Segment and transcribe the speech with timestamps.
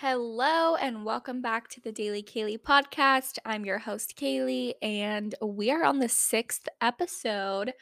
[0.00, 3.38] Hello and welcome back to the Daily Kaylie podcast.
[3.44, 7.72] I'm your host, Kaylie, and we are on the sixth episode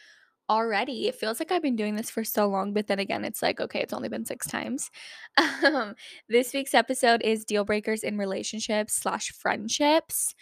[0.48, 1.08] already.
[1.08, 3.60] It feels like I've been doing this for so long, but then again, it's like,
[3.60, 4.90] okay, it's only been six times.
[5.62, 5.94] Um,
[6.28, 10.34] this week's episode is deal breakers in relationships slash friendships.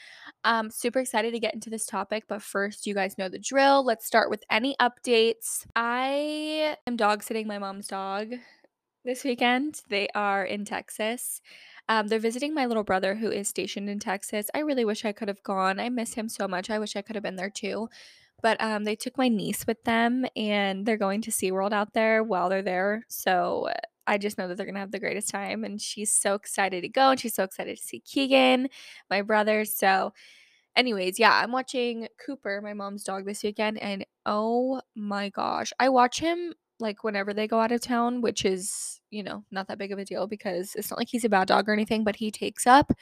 [0.45, 3.85] Um, super excited to get into this topic, but first, you guys know the drill.
[3.85, 5.67] Let's start with any updates.
[5.75, 8.35] I am dog sitting my mom's dog
[9.05, 9.83] this weekend.
[9.89, 11.41] They are in Texas.
[11.89, 14.51] Um, they're visiting my little brother who is stationed in Texas.
[14.55, 15.79] I really wish I could have gone.
[15.79, 16.71] I miss him so much.
[16.71, 17.89] I wish I could have been there too.
[18.43, 22.23] But um, they took my niece with them and they're going to SeaWorld out there
[22.23, 23.05] while they're there.
[23.09, 23.69] So
[24.07, 25.65] I just know that they're going to have the greatest time.
[25.65, 28.69] And she's so excited to go and she's so excited to see Keegan,
[29.09, 29.65] my brother.
[29.65, 30.13] So,
[30.77, 33.79] anyways, yeah, I'm watching Cooper, my mom's dog, this weekend.
[33.79, 38.45] And oh my gosh, I watch him like whenever they go out of town, which
[38.45, 41.29] is, you know, not that big of a deal because it's not like he's a
[41.29, 42.93] bad dog or anything, but he takes up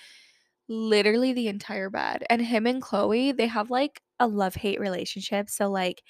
[0.69, 2.25] literally the entire bed.
[2.31, 5.51] And him and Chloe, they have like a love-hate relationship.
[5.51, 6.03] So like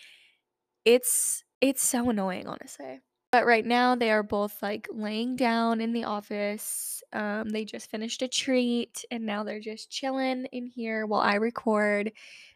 [0.84, 3.00] it's it's so annoying, honestly.
[3.32, 7.02] But right now they are both like laying down in the office.
[7.14, 11.36] Um, they just finished a treat and now they're just chilling in here while I
[11.36, 12.12] record.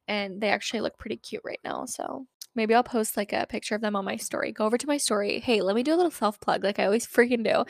[0.06, 1.86] And they actually look pretty cute right now.
[1.86, 2.26] So
[2.56, 4.52] maybe I'll post like a picture of them on my story.
[4.52, 5.40] Go over to my story.
[5.40, 7.64] Hey, let me do a little self plug like I always freaking do.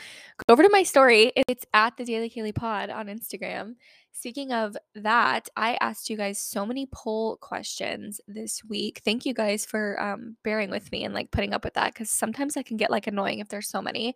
[0.46, 1.32] Go over to my story.
[1.48, 3.74] It's at the Daily Kaylie Pod on Instagram.
[4.12, 9.02] Speaking of that, I asked you guys so many poll questions this week.
[9.04, 12.10] Thank you guys for um, bearing with me and like putting up with that because
[12.10, 14.14] sometimes I can get like annoying if there's so many.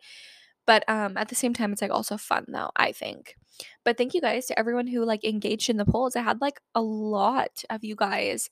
[0.66, 3.36] But um, at the same time, it's like also fun though, I think.
[3.84, 6.16] But thank you guys to everyone who like engaged in the polls.
[6.16, 8.48] I had like a lot of you guys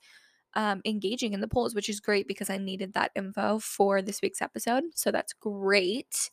[0.54, 4.22] um, engaging in the polls, which is great because I needed that info for this
[4.22, 4.84] week's episode.
[4.94, 6.30] So that's great.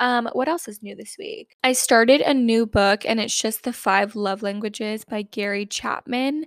[0.00, 1.56] Um, what else is new this week?
[1.62, 6.46] I started a new book and it's just the five love languages by Gary Chapman.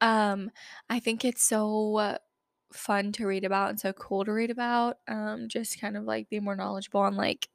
[0.00, 0.50] Um,
[0.88, 2.16] I think it's so
[2.72, 4.98] fun to read about and so cool to read about.
[5.08, 7.48] Um, just kind of like be more knowledgeable on like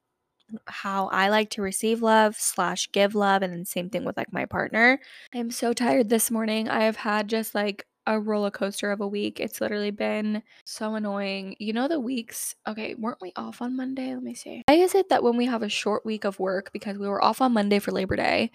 [0.67, 4.31] how I like to receive love slash give love, and then same thing with like
[4.31, 4.99] my partner.
[5.33, 6.69] I'm so tired this morning.
[6.69, 9.39] I have had just like a roller coaster of a week.
[9.39, 11.55] It's literally been so annoying.
[11.59, 14.13] You know, the weeks, okay, weren't we off on Monday?
[14.13, 14.63] Let me see.
[14.67, 17.23] Why is it that when we have a short week of work, because we were
[17.23, 18.51] off on Monday for Labor Day,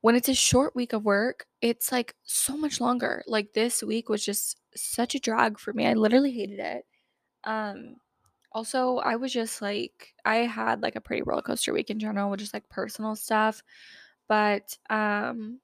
[0.00, 3.22] when it's a short week of work, it's like so much longer.
[3.26, 5.86] Like this week was just such a drag for me.
[5.86, 6.84] I literally hated it.
[7.44, 7.96] Um,
[8.52, 12.30] also, I was just like, I had like a pretty roller coaster week in general
[12.30, 13.62] with just like personal stuff.
[14.28, 15.60] But um,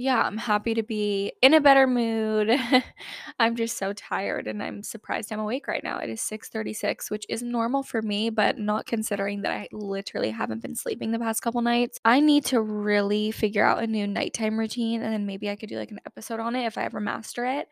[0.00, 2.56] yeah, I'm happy to be in a better mood.
[3.40, 5.98] I'm just so tired and I'm surprised I'm awake right now.
[5.98, 10.62] It is 6:36, which is normal for me, but not considering that I literally haven't
[10.62, 11.98] been sleeping the past couple nights.
[12.04, 15.68] I need to really figure out a new nighttime routine and then maybe I could
[15.68, 17.66] do like an episode on it if I ever master it.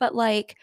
[0.00, 0.56] But like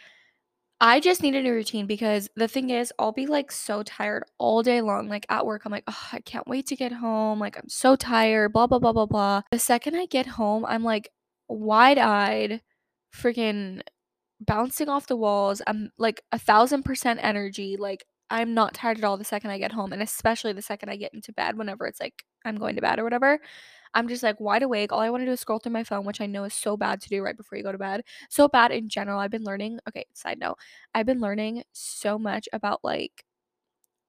[0.81, 4.23] I just need a new routine because the thing is, I'll be like so tired
[4.37, 5.07] all day long.
[5.07, 7.39] Like at work, I'm like, oh, I can't wait to get home.
[7.39, 9.41] Like, I'm so tired, blah, blah, blah, blah, blah.
[9.51, 11.09] The second I get home, I'm like
[11.47, 12.61] wide eyed,
[13.15, 13.81] freaking
[14.41, 15.61] bouncing off the walls.
[15.65, 17.77] I'm like a thousand percent energy.
[17.79, 19.93] Like, I'm not tired at all the second I get home.
[19.93, 22.99] And especially the second I get into bed, whenever it's like I'm going to bed
[22.99, 23.39] or whatever.
[23.95, 24.91] I'm just like wide awake.
[24.91, 26.77] All I want to do is scroll through my phone, which I know is so
[26.77, 28.03] bad to do right before you go to bed.
[28.29, 29.19] So bad in general.
[29.19, 30.57] I've been learning, okay, side note,
[30.93, 33.25] I've been learning so much about like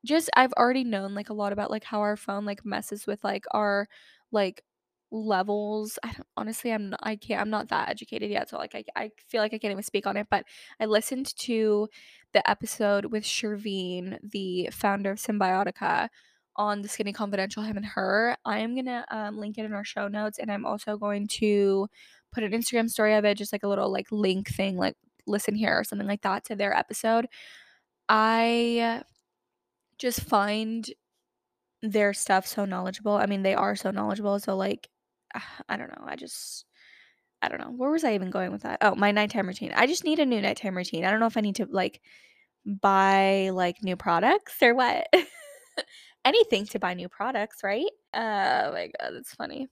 [0.04, 3.22] just I've already known like a lot about like how our phone like messes with
[3.24, 3.88] like our
[4.32, 4.62] like
[5.10, 5.98] levels.
[6.02, 8.48] I don't honestly I'm not I can't I'm not that educated yet.
[8.50, 10.28] So like I I feel like I can't even speak on it.
[10.30, 10.44] But
[10.80, 11.88] I listened to
[12.32, 16.08] the episode with Shervin, the founder of Cymbiotika
[16.56, 18.36] on the Skinny Confidential, him and her.
[18.44, 21.86] I am gonna um, link it in our show notes, and I'm also going to
[22.32, 24.96] put an Instagram story of it, just like a little like link thing, like
[25.26, 27.26] listen here or something like that to their episode.
[28.08, 29.02] I
[29.98, 30.88] just find
[31.82, 33.12] their stuff so knowledgeable.
[33.12, 34.38] I mean, they are so knowledgeable.
[34.40, 34.88] So like,
[35.68, 36.04] I don't know.
[36.06, 36.64] I just.
[37.42, 37.70] I don't know.
[37.70, 38.78] Where was I even going with that?
[38.80, 39.70] Oh, my nighttime routine.
[39.76, 41.04] I just need a new nighttime routine.
[41.04, 42.00] I don't know if I need to like
[42.64, 45.06] buy like new products or what.
[46.26, 47.90] anything to buy new products, right?
[48.14, 49.68] Oh my god, that's funny.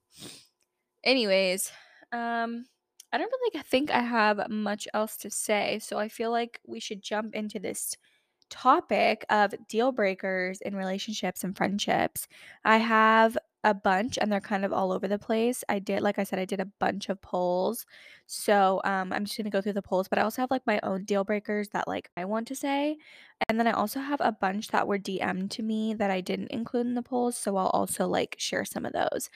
[1.04, 1.70] Anyways,
[2.12, 2.66] um
[3.12, 6.80] I don't really think I have much else to say, so I feel like we
[6.80, 7.96] should jump into this
[8.50, 12.28] topic of deal breakers in relationships and friendships.
[12.64, 15.64] I have a bunch and they're kind of all over the place.
[15.68, 17.86] I did like I said I did a bunch of polls.
[18.26, 20.66] So, um I'm just going to go through the polls, but I also have like
[20.66, 22.98] my own deal breakers that like I want to say.
[23.48, 26.52] And then I also have a bunch that were DM'd to me that I didn't
[26.52, 29.30] include in the polls, so I'll also like share some of those.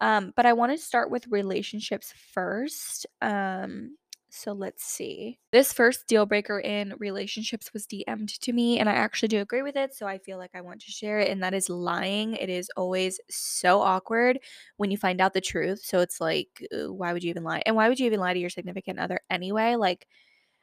[0.00, 3.06] Um, but I want to start with relationships first.
[3.20, 3.96] Um,
[4.34, 5.38] so let's see.
[5.52, 9.60] This first deal breaker in relationships was DM'd to me, and I actually do agree
[9.60, 9.94] with it.
[9.94, 12.34] So I feel like I want to share it, and that is lying.
[12.36, 14.38] It is always so awkward
[14.78, 15.80] when you find out the truth.
[15.84, 17.62] So it's like, uh, why would you even lie?
[17.66, 19.76] And why would you even lie to your significant other anyway?
[19.76, 20.06] Like,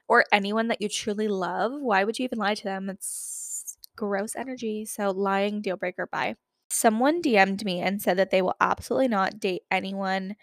[0.08, 1.72] or anyone that you truly love?
[1.76, 2.90] Why would you even lie to them?
[2.90, 4.86] It's gross energy.
[4.86, 6.36] So lying deal breaker bye.
[6.70, 10.36] Someone DM'd me and said that they will absolutely not date anyone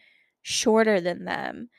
[0.42, 1.70] shorter than them.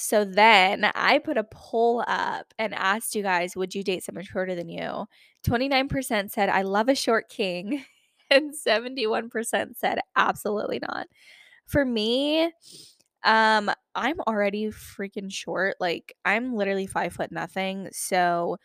[0.00, 4.24] So then I put a poll up and asked you guys, would you date someone
[4.24, 5.06] shorter than you?
[5.44, 7.84] 29% said, I love a short king,
[8.30, 11.08] and 71% said, absolutely not.
[11.66, 12.52] For me,
[13.24, 15.76] um, I'm already freaking short.
[15.80, 17.88] Like, I'm literally five foot nothing.
[17.92, 18.56] So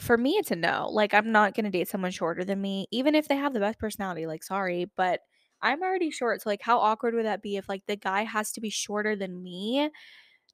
[0.00, 0.88] for me, it's a no.
[0.92, 3.78] Like, I'm not gonna date someone shorter than me, even if they have the best
[3.80, 4.26] personality.
[4.26, 5.20] Like, sorry, but
[5.62, 6.42] I'm already short.
[6.42, 9.16] So, like, how awkward would that be if, like, the guy has to be shorter
[9.16, 9.90] than me?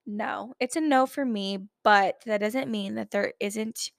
[0.09, 3.91] No, it's a no for me, but that doesn't mean that there isn't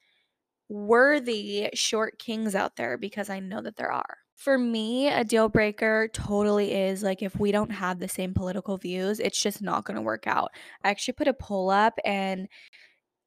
[0.67, 4.17] worthy short kings out there because I know that there are.
[4.35, 8.77] For me, a deal breaker totally is like if we don't have the same political
[8.77, 10.51] views, it's just not going to work out.
[10.83, 12.47] I actually put a poll up and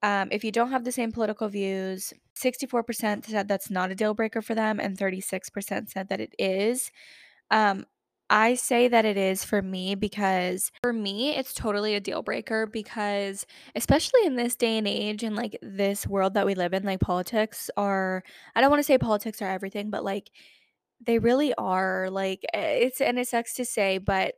[0.03, 4.15] um, if you don't have the same political views, 64% said that's not a deal
[4.15, 6.91] breaker for them, and 36% said that it is.
[7.53, 7.87] Um,
[8.33, 12.67] I say that it is for me because for me, it's totally a deal breaker
[12.67, 13.45] because,
[13.77, 17.01] especially in this day and age and like this world that we live in, like
[17.01, 18.25] politics are,
[18.57, 20.31] I don't want to say politics are everything, but like
[21.05, 22.09] they really are.
[22.09, 24.37] Like eh, it's, and it sucks to say, but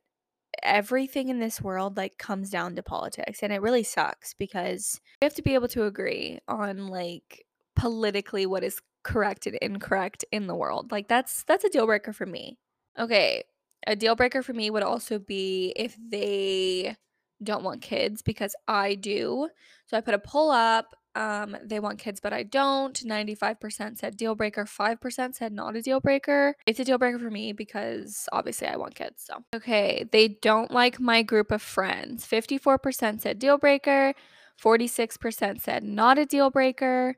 [0.61, 5.27] everything in this world like comes down to politics and it really sucks because we
[5.27, 7.45] have to be able to agree on like
[7.77, 10.91] politically what is correct and incorrect in the world.
[10.91, 12.59] Like that's that's a deal breaker for me.
[12.99, 13.45] Okay,
[13.87, 16.97] a deal breaker for me would also be if they
[17.43, 19.49] don't want kids because I do.
[19.87, 20.95] So I put a poll up.
[21.17, 22.95] Um, they want kids, but I don't.
[22.95, 26.57] 95% said deal breaker, 5% said not a deal breaker.
[26.67, 29.23] It's a deal breaker for me because obviously I want kids.
[29.25, 32.27] So, okay, they don't like my group of friends.
[32.27, 34.15] 54% said deal breaker,
[34.61, 37.17] 46% said not a deal breaker.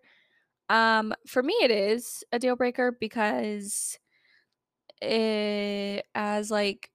[0.69, 3.99] Um, for me, it is a deal breaker because
[5.01, 6.91] it, as like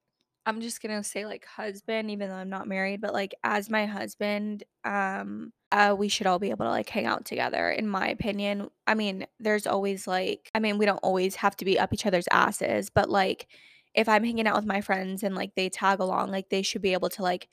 [0.45, 3.86] I'm just gonna say like husband, even though I'm not married, but like as my
[3.86, 8.09] husband, um, uh, we should all be able to like hang out together, in my
[8.09, 8.69] opinion.
[8.88, 12.06] I mean, there's always like, I mean, we don't always have to be up each
[12.06, 13.48] other's asses, but like
[13.94, 16.81] if I'm hanging out with my friends and like they tag along, like they should
[16.81, 17.47] be able to like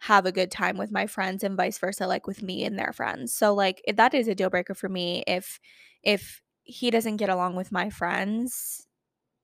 [0.00, 2.92] have a good time with my friends and vice versa, like with me and their
[2.92, 3.32] friends.
[3.34, 5.60] So like that is a deal breaker for me if
[6.02, 8.86] if he doesn't get along with my friends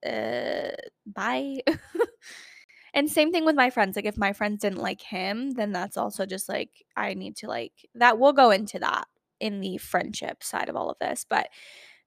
[0.07, 0.71] uh,
[1.07, 1.59] bye.
[2.95, 3.97] and same thing with my friends.
[3.97, 7.49] Like if my friends didn't like him, then that's also just like I need to
[7.49, 8.19] like that.
[8.19, 9.07] We'll go into that
[9.41, 11.25] in the friendship side of all of this.
[11.29, 11.49] But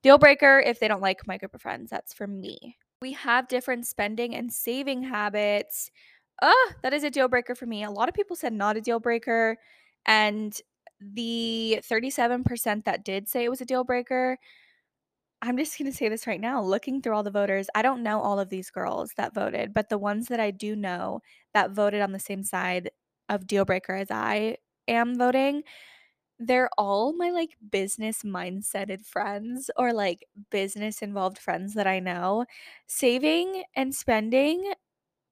[0.01, 2.78] deal breaker if they don't like my group of friends, that's for me.
[3.01, 5.92] We have different spending and saving habits.
[6.42, 6.51] Uh,
[6.81, 7.84] that is a deal breaker for me.
[7.84, 9.57] A lot of people said not a deal breaker.
[10.06, 10.57] And
[11.01, 14.38] the 37% that did say it was a deal breaker,
[15.44, 16.62] I'm just going to say this right now.
[16.62, 19.90] Looking through all the voters, I don't know all of these girls that voted, but
[19.90, 21.19] the ones that I do know
[21.54, 22.92] that voted on the same side
[23.27, 25.63] of deal breaker as I am voting,
[26.39, 32.46] they're all my like business mindseted friends or like business involved friends that I know.
[32.88, 34.74] Saving and spending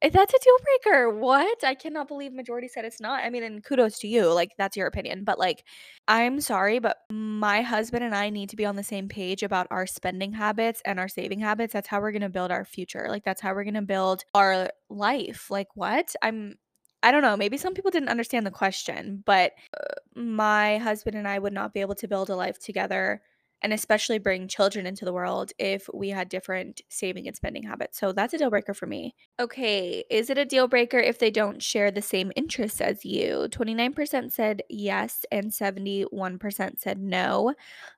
[0.01, 1.09] Eh, that's a deal breaker.
[1.11, 1.63] What?
[1.63, 3.23] I cannot believe majority said it's not.
[3.23, 4.33] I mean, and kudos to you.
[4.33, 5.23] Like, that's your opinion.
[5.23, 5.63] But, like,
[6.07, 9.67] I'm sorry, but my husband and I need to be on the same page about
[9.69, 11.73] our spending habits and our saving habits.
[11.73, 13.05] That's how we're going to build our future.
[13.09, 15.51] Like, that's how we're going to build our life.
[15.51, 16.15] Like, what?
[16.23, 16.55] I'm,
[17.03, 17.37] I don't know.
[17.37, 21.73] Maybe some people didn't understand the question, but uh, my husband and I would not
[21.73, 23.21] be able to build a life together
[23.61, 27.99] and especially bring children into the world if we had different saving and spending habits.
[27.99, 29.15] So that's a deal breaker for me.
[29.39, 33.47] Okay, is it a deal breaker if they don't share the same interests as you?
[33.51, 37.53] 29% said yes and 71% said no.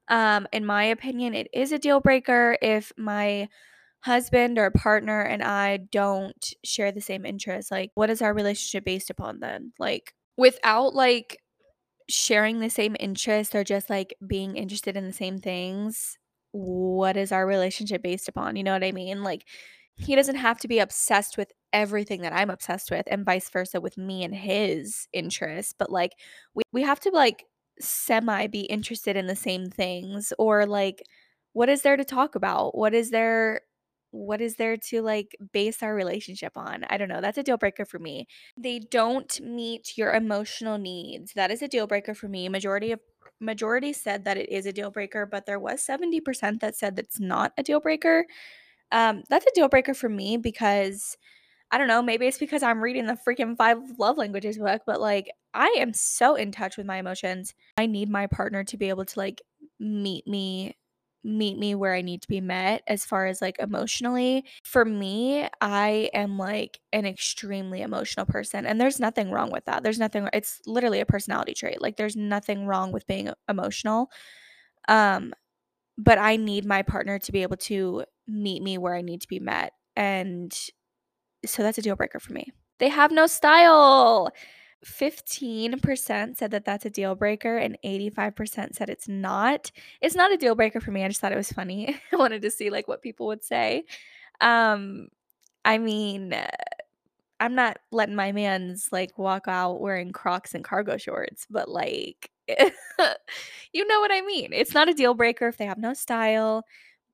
[0.07, 3.47] Um in my opinion, it is a deal breaker if my
[4.01, 7.71] husband or partner and I don't share the same interests.
[7.71, 9.71] Like what is our relationship based upon then?
[9.79, 11.37] Like without like
[12.09, 16.17] sharing the same interests or just like being interested in the same things,
[16.51, 18.55] what is our relationship based upon?
[18.55, 19.23] You know what I mean?
[19.23, 19.45] Like,
[19.95, 23.79] he doesn't have to be obsessed with everything that I'm obsessed with, and vice versa
[23.81, 25.73] with me and his interests.
[25.77, 26.13] But like,
[26.55, 27.45] we, we have to like
[27.79, 31.03] semi be interested in the same things, or like,
[31.53, 32.75] what is there to talk about?
[32.77, 33.61] What is there
[34.13, 36.85] what is there to like base our relationship on?
[36.87, 37.19] I don't know.
[37.19, 38.27] That's a deal breaker for me.
[38.55, 41.33] They don't meet your emotional needs.
[41.33, 42.47] That is a deal breaker for me.
[42.47, 42.99] Majority of
[43.39, 47.19] majority said that it is a deal breaker, but there was 70% that said that's
[47.19, 48.25] not a deal breaker.
[48.91, 51.17] Um, that's a deal breaker for me because
[51.71, 55.01] I don't know, maybe it's because I'm reading the freaking five love languages book, but
[55.01, 57.55] like I am so in touch with my emotions.
[57.77, 59.41] I need my partner to be able to like
[59.79, 60.75] meet me
[61.23, 64.45] meet me where I need to be met as far as like emotionally.
[64.63, 69.83] For me, I am like an extremely emotional person and there's nothing wrong with that.
[69.83, 71.81] There's nothing it's literally a personality trait.
[71.81, 74.09] Like there's nothing wrong with being emotional.
[74.87, 75.33] Um
[75.97, 79.27] but I need my partner to be able to meet me where I need to
[79.27, 79.73] be met.
[79.95, 80.53] And
[81.45, 82.51] so that's a deal breaker for me.
[82.79, 84.31] They have no style.
[84.85, 89.71] 15% said that that's a deal breaker and 85% said it's not.
[90.01, 91.03] It's not a deal breaker for me.
[91.03, 91.95] I just thought it was funny.
[92.11, 93.85] I wanted to see like what people would say.
[94.41, 95.07] Um
[95.65, 96.47] I mean, uh,
[97.39, 102.29] I'm not letting my man's like walk out wearing Crocs and cargo shorts, but like
[103.73, 104.49] you know what I mean.
[104.53, 106.65] It's not a deal breaker if they have no style.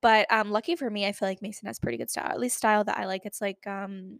[0.01, 2.27] But um lucky for me, I feel like Mason has pretty good style.
[2.31, 3.25] At least style that I like.
[3.25, 4.19] It's like um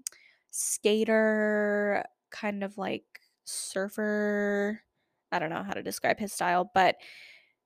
[0.52, 3.04] skater kind of like
[3.50, 4.82] surfer.
[5.32, 6.96] I don't know how to describe his style, but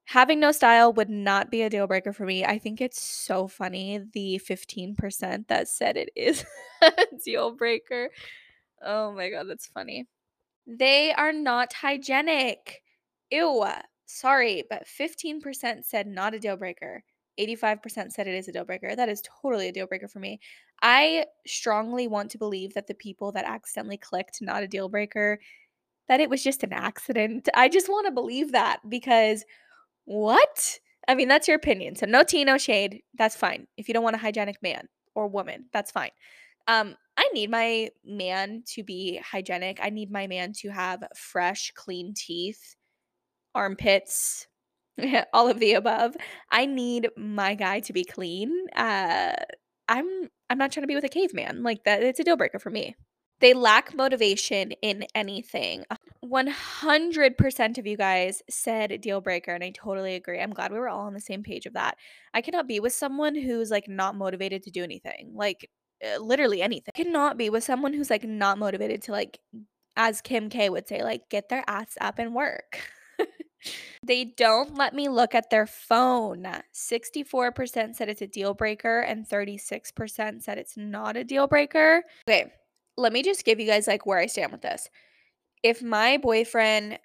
[0.05, 2.43] having no style would not be a deal breaker for me.
[2.43, 6.45] I think it's so funny the 15% that said it is
[6.81, 6.91] a
[7.23, 8.09] deal breaker.
[8.81, 10.07] Oh my god, that's funny.
[10.67, 12.81] They are not hygienic.
[13.31, 13.65] Ew.
[14.05, 17.03] Sorry, but 15% said not a deal breaker.
[17.39, 18.95] 85% said it is a deal breaker.
[18.95, 20.39] That is totally a deal breaker for me.
[20.81, 25.39] I strongly want to believe that the people that accidentally clicked not a deal breaker
[26.07, 27.49] that it was just an accident.
[27.53, 29.45] I just want to believe that because
[30.05, 30.79] what?
[31.07, 31.95] I mean, that's your opinion.
[31.95, 33.01] So no tea, no shade.
[33.17, 33.67] That's fine.
[33.77, 36.11] If you don't want a hygienic man or woman, that's fine.
[36.67, 39.79] Um, I need my man to be hygienic.
[39.81, 42.75] I need my man to have fresh, clean teeth,
[43.53, 44.47] armpits,
[45.33, 46.15] all of the above.
[46.51, 48.51] I need my guy to be clean.
[48.75, 49.33] Uh,
[49.87, 51.63] I'm I'm not trying to be with a caveman.
[51.63, 52.95] Like that it's a deal breaker for me.
[53.43, 55.83] They lack motivation in anything.
[56.23, 60.39] 100% of you guys said deal breaker, and I totally agree.
[60.39, 61.97] I'm glad we were all on the same page of that.
[62.33, 65.69] I cannot be with someone who's like not motivated to do anything, like
[66.01, 66.93] uh, literally anything.
[66.95, 69.39] I cannot be with someone who's like not motivated to, like,
[69.97, 72.79] as Kim K would say, like, get their ass up and work.
[74.07, 76.47] they don't let me look at their phone.
[76.73, 82.03] 64% said it's a deal breaker, and 36% said it's not a deal breaker.
[82.29, 82.53] Okay
[82.97, 84.89] let me just give you guys like where I stand with this.
[85.63, 86.99] If my boyfriend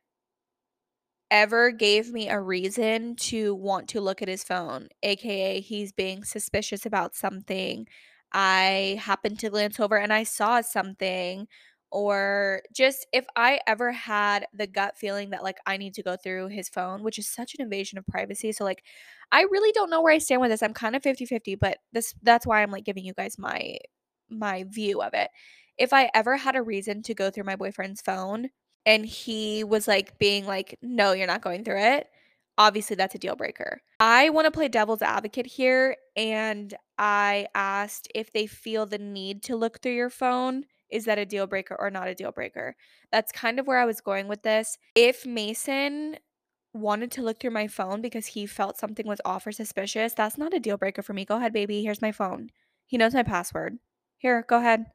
[1.30, 6.24] ever gave me a reason to want to look at his phone, aka he's being
[6.24, 7.86] suspicious about something,
[8.32, 11.46] I happened to glance over and I saw something,
[11.90, 16.16] or just if I ever had the gut feeling that like I need to go
[16.16, 18.52] through his phone, which is such an invasion of privacy.
[18.52, 18.82] So like
[19.32, 20.62] I really don't know where I stand with this.
[20.62, 23.78] I'm kind of 50-50, but this that's why I'm like giving you guys my
[24.30, 25.30] my view of it
[25.78, 28.50] if I ever had a reason to go through my boyfriend's phone
[28.84, 32.08] and he was like being like, no, you're not going through it,
[32.58, 33.80] obviously that's a deal breaker.
[34.00, 39.42] I want to play devil's advocate here and I asked if they feel the need
[39.44, 40.64] to look through your phone.
[40.90, 42.74] Is that a deal breaker or not a deal breaker?
[43.12, 44.78] That's kind of where I was going with this.
[44.94, 46.16] If Mason
[46.72, 50.38] wanted to look through my phone because he felt something was off or suspicious, that's
[50.38, 51.24] not a deal breaker for me.
[51.24, 51.82] Go ahead, baby.
[51.82, 52.50] Here's my phone.
[52.86, 53.78] He knows my password.
[54.16, 54.86] Here, go ahead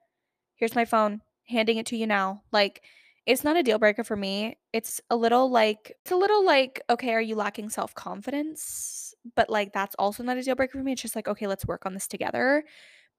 [0.56, 2.44] here's my phone, handing it to you now.
[2.52, 2.84] Like,
[3.26, 4.58] it's not a deal breaker for me.
[4.74, 9.14] It's a little like, it's a little like, okay, are you lacking self confidence?
[9.36, 10.92] But like, that's also not a deal breaker for me.
[10.94, 12.64] It's just like, okay, let's work on this together.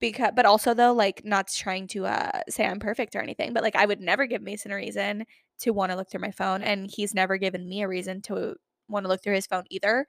[0.00, 3.62] Because, but also though, like, not trying to uh, say I'm perfect or anything, but
[3.62, 5.24] like, I would never give Mason a reason
[5.60, 8.56] to want to look through my phone, and he's never given me a reason to
[8.88, 10.06] want to look through his phone either.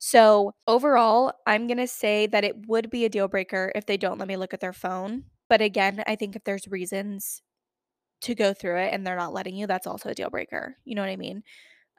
[0.00, 3.96] So, overall, I'm going to say that it would be a deal breaker if they
[3.96, 5.24] don't let me look at their phone.
[5.48, 7.42] But again, I think if there's reasons
[8.22, 10.76] to go through it and they're not letting you, that's also a deal breaker.
[10.84, 11.42] You know what I mean?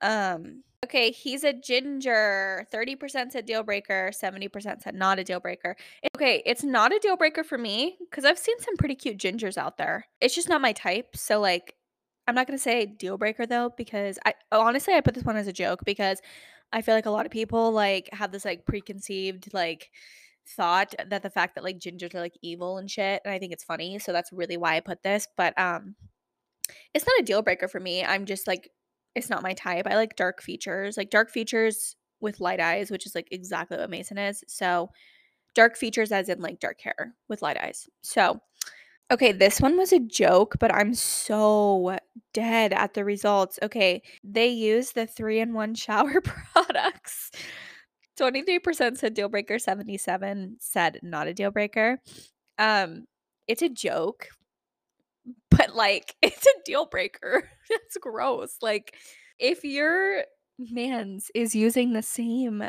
[0.02, 2.66] Um, okay, he's a ginger.
[2.74, 5.76] 30% said deal breaker, 70% said not a deal breaker.
[6.16, 9.58] Okay, it's not a deal breaker for me because I've seen some pretty cute gingers
[9.58, 10.08] out there.
[10.22, 11.16] It's just not my type.
[11.16, 11.76] So, like,
[12.28, 15.48] I'm not to say deal breaker though, because I honestly, I put this one as
[15.48, 16.22] a joke because
[16.72, 19.90] I feel like a lot of people like have this like preconceived, like,
[20.56, 23.54] thought that the fact that like gingers are like evil and shit and i think
[23.54, 25.96] it's funny so that's really why i put this but um
[26.94, 28.72] it's not a deal breaker for me i'm just like
[29.16, 33.06] it's not my type i like dark features like dark features with light eyes which
[33.06, 34.90] is like exactly what mason is so
[35.56, 37.90] Dark features as in like dark hair with light eyes.
[38.02, 38.40] So,
[39.12, 41.98] okay, this one was a joke, but I'm so
[42.34, 43.58] dead at the results.
[43.64, 46.22] Okay, they use the three in one shower
[46.54, 47.32] products.
[48.20, 52.00] 23% said deal breaker, 77 said not a deal breaker.
[52.58, 53.06] Um,
[53.48, 54.28] it's a joke,
[55.50, 57.50] but like it's a deal breaker.
[57.70, 58.58] That's gross.
[58.62, 58.96] Like
[59.40, 60.24] if your
[60.58, 62.64] man's is using the same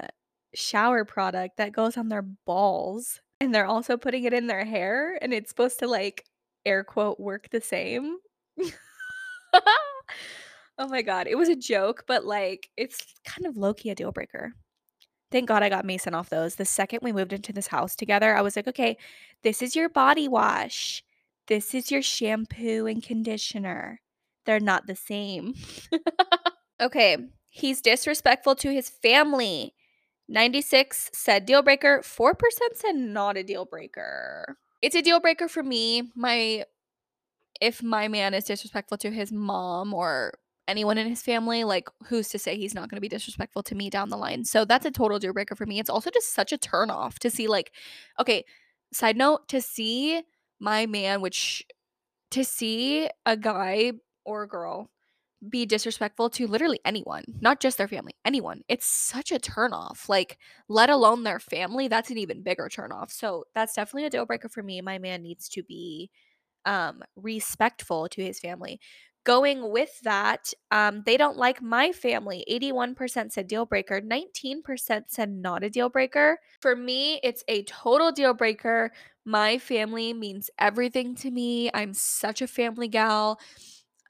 [0.54, 5.18] shower product that goes on their balls and they're also putting it in their hair
[5.20, 6.24] and it's supposed to like
[6.64, 8.16] air quote work the same.
[10.78, 14.12] oh my god, it was a joke, but like it's kind of low a deal
[14.12, 14.52] breaker.
[15.30, 16.56] Thank God I got Mason off those.
[16.56, 18.96] The second we moved into this house together, I was like, okay,
[19.42, 21.04] this is your body wash.
[21.46, 24.00] This is your shampoo and conditioner.
[24.44, 25.54] They're not the same.
[26.80, 27.16] okay,
[27.48, 29.74] he's disrespectful to his family.
[30.28, 32.34] 96 said deal breaker, 4%
[32.74, 34.56] said not a deal breaker.
[34.80, 36.10] It's a deal breaker for me.
[36.14, 36.64] My
[37.60, 40.34] if my man is disrespectful to his mom or
[40.68, 43.74] anyone in his family, like who's to say he's not going to be disrespectful to
[43.74, 44.44] me down the line?
[44.44, 45.78] So that's a total deal breaker for me.
[45.80, 47.72] It's also just such a turn off to see like
[48.20, 48.44] okay,
[48.92, 50.22] side note to see
[50.60, 51.64] my man which
[52.30, 53.92] to see a guy
[54.24, 54.90] or a girl
[55.48, 58.62] be disrespectful to literally anyone, not just their family, anyone.
[58.68, 60.08] It's such a turn off.
[60.08, 60.38] Like,
[60.68, 63.10] let alone their family, that's an even bigger turn off.
[63.10, 64.80] So that's definitely a deal breaker for me.
[64.82, 66.10] My man needs to be
[66.66, 68.80] um respectful to his family.
[69.24, 72.44] Going with that, um, they don't like my family.
[72.50, 76.38] 81% said deal breaker, 19% said not a deal breaker.
[76.60, 78.92] For me, it's a total deal breaker.
[79.26, 81.70] My family means everything to me.
[81.74, 83.38] I'm such a family gal.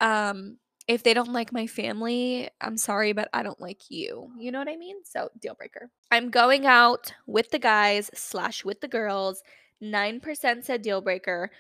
[0.01, 4.31] Um, if they don't like my family, I'm sorry, but I don't like you.
[4.39, 4.97] You know what I mean?
[5.05, 5.91] So, deal breaker.
[6.11, 9.43] I'm going out with the guys slash with the girls.
[9.83, 11.51] 9% said deal breaker.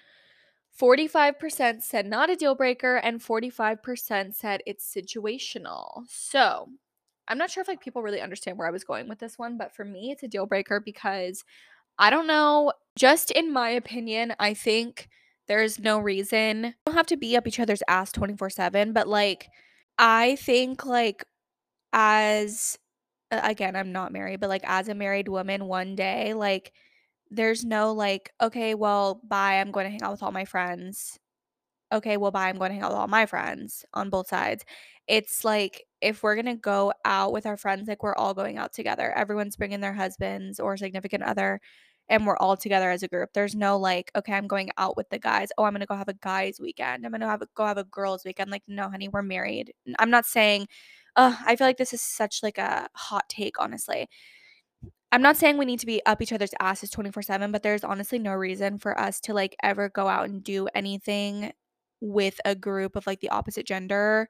[0.80, 6.04] 45% said not a deal breaker, and 45% said it's situational.
[6.08, 6.68] So,
[7.28, 9.58] I'm not sure if like people really understand where I was going with this one,
[9.58, 11.44] but for me, it's a deal breaker because
[11.98, 15.08] I don't know, just in my opinion, I think
[15.48, 16.64] there's no reason.
[16.64, 19.48] You don't have to be up each other's ass 24/7, but like
[19.98, 21.24] I think like
[21.92, 22.78] as
[23.30, 26.72] again, I'm not married, but like as a married woman one day, like
[27.30, 31.18] there's no like, okay, well, bye, I'm going to hang out with all my friends.
[31.92, 34.64] Okay, well, bye, I'm going to hang out with all my friends on both sides.
[35.08, 38.58] It's like if we're going to go out with our friends, like we're all going
[38.58, 39.12] out together.
[39.12, 41.60] Everyone's bringing their husbands or significant other
[42.10, 43.30] and we're all together as a group.
[43.32, 45.48] There's no like, okay, I'm going out with the guys.
[45.56, 47.06] Oh, I'm gonna go have a guys weekend.
[47.06, 48.50] I'm gonna have a, go have a girls weekend.
[48.50, 49.72] Like, no, honey, we're married.
[49.98, 50.66] I'm not saying.
[51.16, 54.08] Uh, I feel like this is such like a hot take, honestly.
[55.12, 57.84] I'm not saying we need to be up each other's asses 24 7, but there's
[57.84, 61.52] honestly no reason for us to like ever go out and do anything
[62.00, 64.28] with a group of like the opposite gender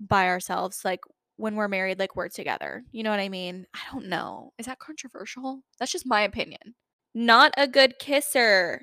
[0.00, 0.84] by ourselves.
[0.84, 1.00] Like,
[1.36, 2.82] when we're married, like we're together.
[2.92, 3.66] You know what I mean?
[3.74, 4.52] I don't know.
[4.58, 5.60] Is that controversial?
[5.78, 6.74] That's just my opinion.
[7.14, 8.82] Not a good kisser.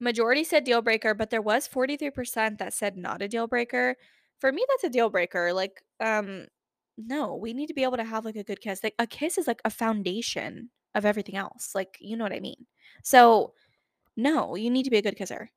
[0.00, 3.96] Majority said deal breaker, but there was 43% that said not a deal breaker.
[4.40, 5.52] For me, that's a deal breaker.
[5.52, 6.46] Like, um,
[6.96, 8.82] no, we need to be able to have like a good kiss.
[8.82, 11.72] Like a kiss is like a foundation of everything else.
[11.74, 12.66] Like, you know what I mean?
[13.02, 13.52] So,
[14.16, 15.50] no, you need to be a good kisser.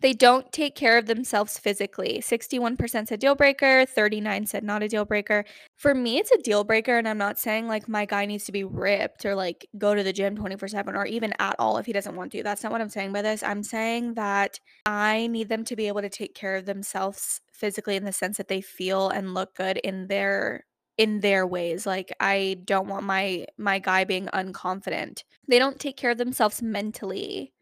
[0.00, 2.22] They don't take care of themselves physically.
[2.22, 5.44] 61% said deal breaker, 39 said not a deal breaker.
[5.76, 8.52] For me, it's a deal breaker and I'm not saying like my guy needs to
[8.52, 11.92] be ripped or like go to the gym 24/7 or even at all if he
[11.92, 12.42] doesn't want to.
[12.42, 13.42] That's not what I'm saying by this.
[13.42, 17.96] I'm saying that I need them to be able to take care of themselves physically
[17.96, 20.64] in the sense that they feel and look good in their
[21.00, 21.86] in their ways.
[21.86, 25.24] Like I don't want my my guy being unconfident.
[25.48, 27.54] They don't take care of themselves mentally.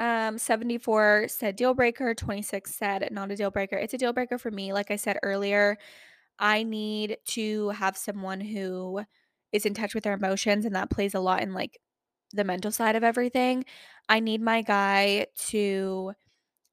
[0.00, 3.76] Um, 74 said deal breaker, 26 said not a deal breaker.
[3.76, 4.72] It's a deal breaker for me.
[4.72, 5.78] Like I said earlier,
[6.40, 9.02] I need to have someone who
[9.52, 11.78] is in touch with their emotions, and that plays a lot in like
[12.32, 13.66] the mental side of everything.
[14.08, 16.12] I need my guy to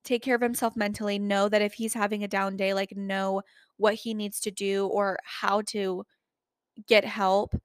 [0.04, 3.44] take care of himself mentally, know that if he's having a down day, like know
[3.78, 6.04] what he needs to do or how to
[6.88, 7.56] get help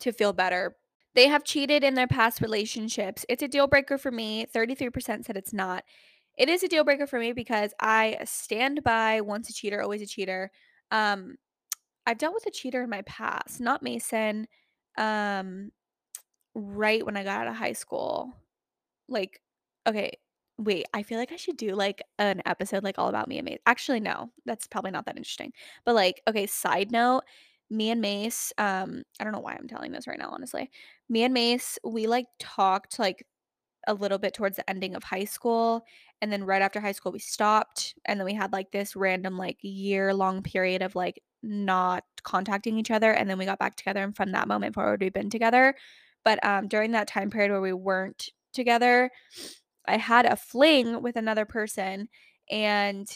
[0.00, 0.76] to feel better
[1.14, 3.24] they have cheated in their past relationships.
[3.28, 4.46] It's a deal breaker for me.
[4.52, 5.84] 33% said it's not.
[6.36, 10.02] It is a deal breaker for me because I stand by once a cheater, always
[10.02, 10.50] a cheater.
[10.90, 11.36] Um,
[12.06, 14.48] I've dealt with a cheater in my past, not Mason.
[14.98, 15.70] Um,
[16.56, 18.32] right when I got out of high school.
[19.08, 19.40] Like,
[19.86, 20.18] okay,
[20.58, 23.44] wait, I feel like I should do like an episode like all about me and
[23.44, 23.60] Mason.
[23.66, 25.52] Actually, no, that's probably not that interesting.
[25.84, 27.22] But like, okay, side note,
[27.70, 30.70] me and Mace, um, I don't know why I'm telling this right now, honestly.
[31.08, 33.26] Me and Mace, we like talked like
[33.86, 35.84] a little bit towards the ending of high school.
[36.22, 37.94] And then right after high school, we stopped.
[38.06, 42.78] And then we had like this random, like, year long period of like not contacting
[42.78, 43.12] each other.
[43.12, 44.02] And then we got back together.
[44.02, 45.74] And from that moment forward, we've been together.
[46.24, 49.10] But um, during that time period where we weren't together,
[49.86, 52.08] I had a fling with another person.
[52.50, 53.08] And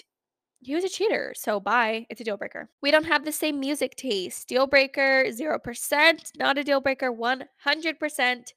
[0.61, 1.35] he was a cheater.
[1.37, 2.07] So bye.
[2.11, 2.69] It's a deal breaker.
[2.83, 4.49] We don't have the same music taste.
[4.49, 6.37] Deal breaker 0%.
[6.37, 8.53] Not a deal breaker 100%.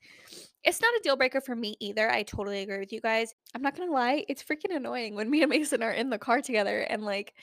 [0.63, 2.09] It's not a deal breaker for me either.
[2.09, 3.33] I totally agree with you guys.
[3.53, 6.41] I'm not gonna lie, it's freaking annoying when me and Mason are in the car
[6.41, 7.33] together and like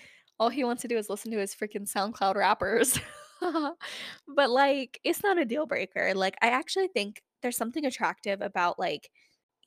[0.40, 2.98] all he wants to do is listen to his freaking SoundCloud rappers.
[3.40, 6.14] but like, it's not a deal breaker.
[6.14, 9.11] Like, I actually think there's something attractive about like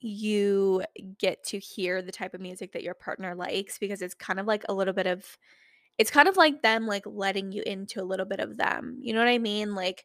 [0.02, 0.82] you
[1.18, 4.46] get to hear the type of music that your partner likes because it's kind of
[4.46, 5.38] like a little bit of
[5.98, 8.98] it's kind of like them like letting you into a little bit of them.
[9.00, 9.74] You know what I mean?
[9.74, 10.04] Like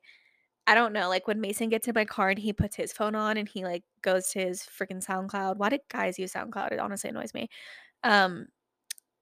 [0.67, 3.15] I don't know, like when Mason gets in my car and he puts his phone
[3.15, 5.57] on and he like goes to his freaking SoundCloud.
[5.57, 6.73] Why did guys use SoundCloud?
[6.73, 7.49] It honestly annoys me.
[8.03, 8.47] Um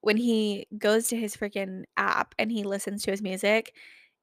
[0.02, 3.74] when he goes to his freaking app and he listens to his music,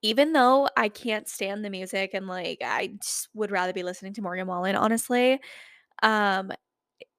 [0.02, 2.94] even though I can't stand the music and like I
[3.34, 5.40] would rather be listening to Morgan Wallen, honestly,
[6.02, 6.52] um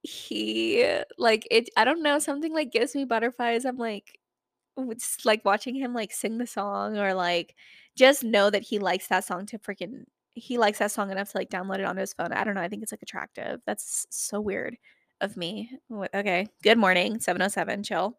[0.04, 0.86] he
[1.18, 3.66] like it I don't know, something like gives me butterflies.
[3.66, 4.20] I'm like
[4.78, 7.56] it's like watching him like sing the song or like
[7.96, 10.04] just know that he likes that song to freaking
[10.36, 12.34] he likes that song enough to like download it onto his phone.
[12.34, 12.62] I don't know.
[12.62, 13.62] I think it's like attractive.
[13.66, 14.76] That's so weird
[15.22, 15.72] of me.
[16.14, 16.48] Okay.
[16.64, 17.20] Good morning.
[17.20, 17.84] 707.
[17.84, 18.18] Chill.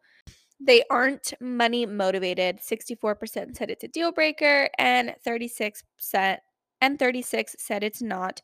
[0.61, 2.61] They aren't money motivated.
[2.61, 5.83] 64% said it's a deal breaker and 36%
[6.81, 8.41] and 36 said it's not.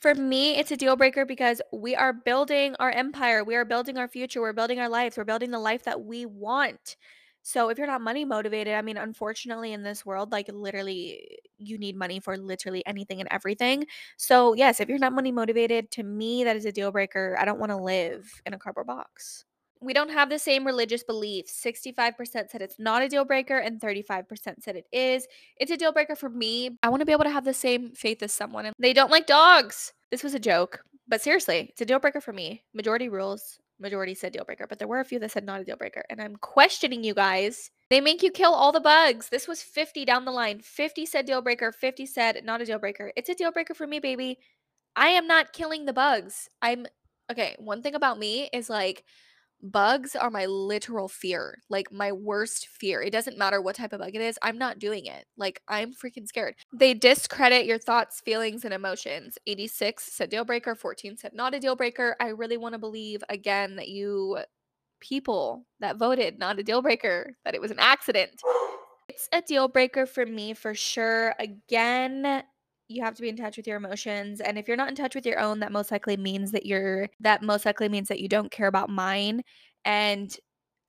[0.00, 3.44] For me, it's a deal breaker because we are building our empire.
[3.44, 4.40] We are building our future.
[4.40, 5.16] We're building our lives.
[5.18, 6.96] We're building the life that we want.
[7.42, 11.78] So if you're not money motivated, I mean, unfortunately, in this world, like literally, you
[11.78, 13.86] need money for literally anything and everything.
[14.16, 17.36] So, yes, if you're not money motivated, to me, that is a deal breaker.
[17.38, 19.44] I don't want to live in a cardboard box.
[19.82, 21.58] We don't have the same religious beliefs.
[21.64, 25.26] 65% said it's not a deal breaker, and 35% said it is.
[25.56, 26.76] It's a deal breaker for me.
[26.82, 29.10] I want to be able to have the same faith as someone, and they don't
[29.10, 29.92] like dogs.
[30.10, 32.62] This was a joke, but seriously, it's a deal breaker for me.
[32.74, 33.58] Majority rules.
[33.78, 36.04] Majority said deal breaker, but there were a few that said not a deal breaker.
[36.10, 37.70] And I'm questioning you guys.
[37.88, 39.30] They make you kill all the bugs.
[39.30, 40.60] This was 50 down the line.
[40.60, 43.10] 50 said deal breaker, 50 said not a deal breaker.
[43.16, 44.38] It's a deal breaker for me, baby.
[44.96, 46.48] I am not killing the bugs.
[46.60, 46.86] I'm
[47.32, 47.56] okay.
[47.58, 49.04] One thing about me is like,
[49.62, 53.02] Bugs are my literal fear, like my worst fear.
[53.02, 55.26] It doesn't matter what type of bug it is, I'm not doing it.
[55.36, 56.54] Like, I'm freaking scared.
[56.72, 59.38] They discredit your thoughts, feelings, and emotions.
[59.46, 62.16] 86 said deal breaker, 14 said not a deal breaker.
[62.20, 64.38] I really want to believe again that you
[65.00, 68.30] people that voted not a deal breaker, that it was an accident.
[69.08, 71.34] It's a deal breaker for me for sure.
[71.38, 72.42] Again,
[72.90, 75.14] you have to be in touch with your emotions and if you're not in touch
[75.14, 78.28] with your own that most likely means that you're that most likely means that you
[78.28, 79.42] don't care about mine
[79.84, 80.36] and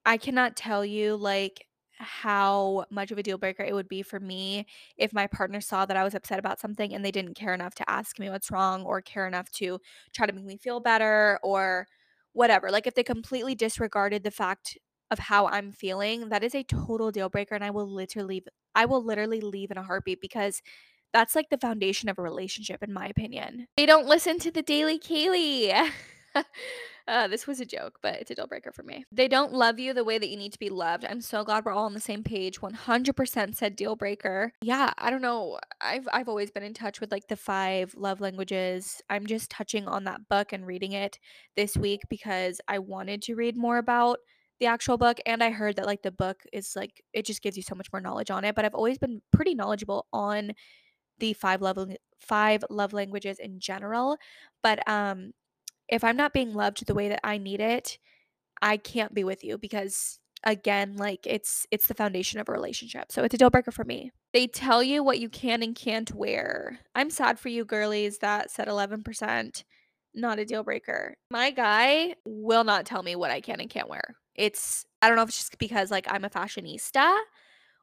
[0.06, 1.68] i cannot tell you like
[2.00, 4.66] how much of a deal breaker it would be for me
[4.98, 7.76] if my partner saw that I was upset about something and they didn't care enough
[7.76, 9.80] to ask me what's wrong or care enough to
[10.14, 11.88] try to make me feel better or
[12.34, 12.72] whatever.
[12.72, 14.78] Like if they completely disregarded the fact
[15.12, 18.86] of how I'm feeling, that is a total deal breaker and I will literally I
[18.86, 20.62] will literally leave in a heartbeat because
[21.14, 23.68] that's like the foundation of a relationship, in my opinion.
[23.78, 25.90] They don't listen to the Daily Kaylie.
[27.08, 29.06] uh, this was a joke, but it's a deal breaker for me.
[29.12, 31.06] They don't love you the way that you need to be loved.
[31.06, 32.62] I'm so glad we're all on the same page.
[32.62, 34.54] 100% said deal breaker.
[34.62, 35.60] Yeah, I don't know.
[35.80, 39.02] I've I've always been in touch with like the five love languages.
[39.10, 41.20] I'm just touching on that book and reading it
[41.56, 44.20] this week because I wanted to read more about
[44.60, 47.58] the actual book and I heard that like the book is like it just gives
[47.58, 50.52] you so much more knowledge on it, but I've always been pretty knowledgeable on
[51.22, 54.18] the five love five love languages in general,
[54.62, 55.32] but um
[55.88, 57.98] if I'm not being loved the way that I need it,
[58.62, 63.12] I can't be with you because again, like it's it's the foundation of a relationship.
[63.12, 64.12] So it's a deal breaker for me.
[64.34, 66.80] They tell you what you can and can't wear.
[66.96, 69.64] I'm sad for you girlies that said 11%.
[70.14, 71.16] Not a deal breaker.
[71.30, 74.16] My guy will not tell me what I can and can't wear.
[74.36, 77.18] It's I don't know if it's just because like I'm a fashionista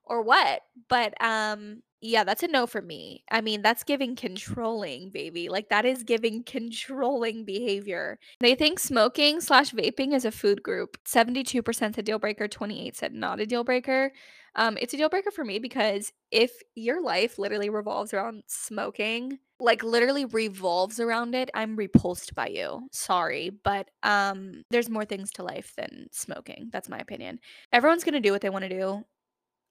[0.05, 3.25] or what, but um yeah, that's a no for me.
[3.31, 5.49] I mean, that's giving controlling, baby.
[5.49, 8.19] Like that is giving controlling behavior.
[8.41, 10.97] They think smoking slash vaping is a food group.
[11.05, 14.13] 72% a deal breaker, 28 said not a deal breaker.
[14.55, 19.39] Um, it's a deal breaker for me because if your life literally revolves around smoking,
[19.61, 22.89] like literally revolves around it, I'm repulsed by you.
[22.93, 26.71] Sorry, but um there's more things to life than smoking.
[26.73, 27.41] That's my opinion.
[27.73, 29.05] Everyone's going to do what they want to do.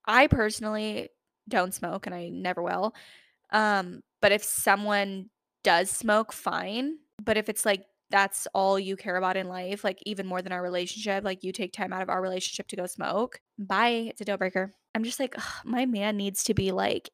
[0.06, 1.10] I personally
[1.48, 2.94] don't smoke and I never will.
[3.52, 5.30] Um, but if someone
[5.64, 6.98] does smoke, fine.
[7.24, 10.52] But if it's like that's all you care about in life, like even more than
[10.52, 14.08] our relationship, like you take time out of our relationship to go smoke, bye.
[14.10, 14.74] It's a deal breaker.
[14.96, 17.10] I'm just like, ugh, my man needs to be like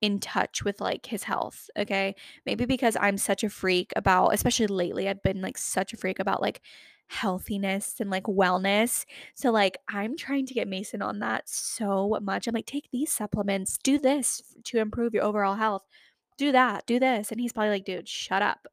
[0.00, 1.68] in touch with like his health.
[1.76, 2.14] Okay.
[2.46, 6.18] Maybe because I'm such a freak about, especially lately, I've been like such a freak
[6.18, 6.60] about like
[7.08, 9.04] healthiness and like wellness.
[9.34, 12.46] So like I'm trying to get Mason on that so much.
[12.46, 15.82] I'm like, take these supplements, do this to improve your overall health.
[16.36, 17.32] Do that, do this.
[17.32, 18.68] And he's probably like, dude, shut up.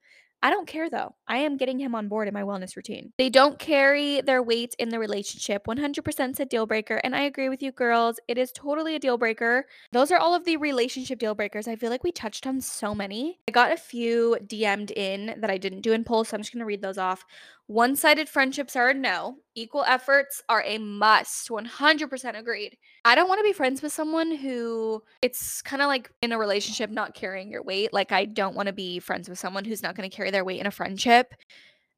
[0.45, 1.15] I don't care though.
[1.27, 3.13] I am getting him on board in my wellness routine.
[3.17, 5.65] They don't carry their weight in the relationship.
[5.65, 7.01] 100% a deal breaker.
[7.03, 8.19] And I agree with you, girls.
[8.27, 9.65] It is totally a deal breaker.
[9.91, 11.67] Those are all of the relationship deal breakers.
[11.67, 13.39] I feel like we touched on so many.
[13.47, 16.53] I got a few DM'd in that I didn't do in polls, so I'm just
[16.53, 17.25] going to read those off.
[17.67, 19.37] One sided friendships are a no.
[19.55, 21.49] Equal efforts are a must.
[21.49, 22.77] 100% agreed.
[23.03, 26.37] I don't want to be friends with someone who it's kind of like in a
[26.37, 27.91] relationship not carrying your weight.
[27.91, 30.45] Like, I don't want to be friends with someone who's not going to carry their
[30.45, 31.33] weight in a friendship.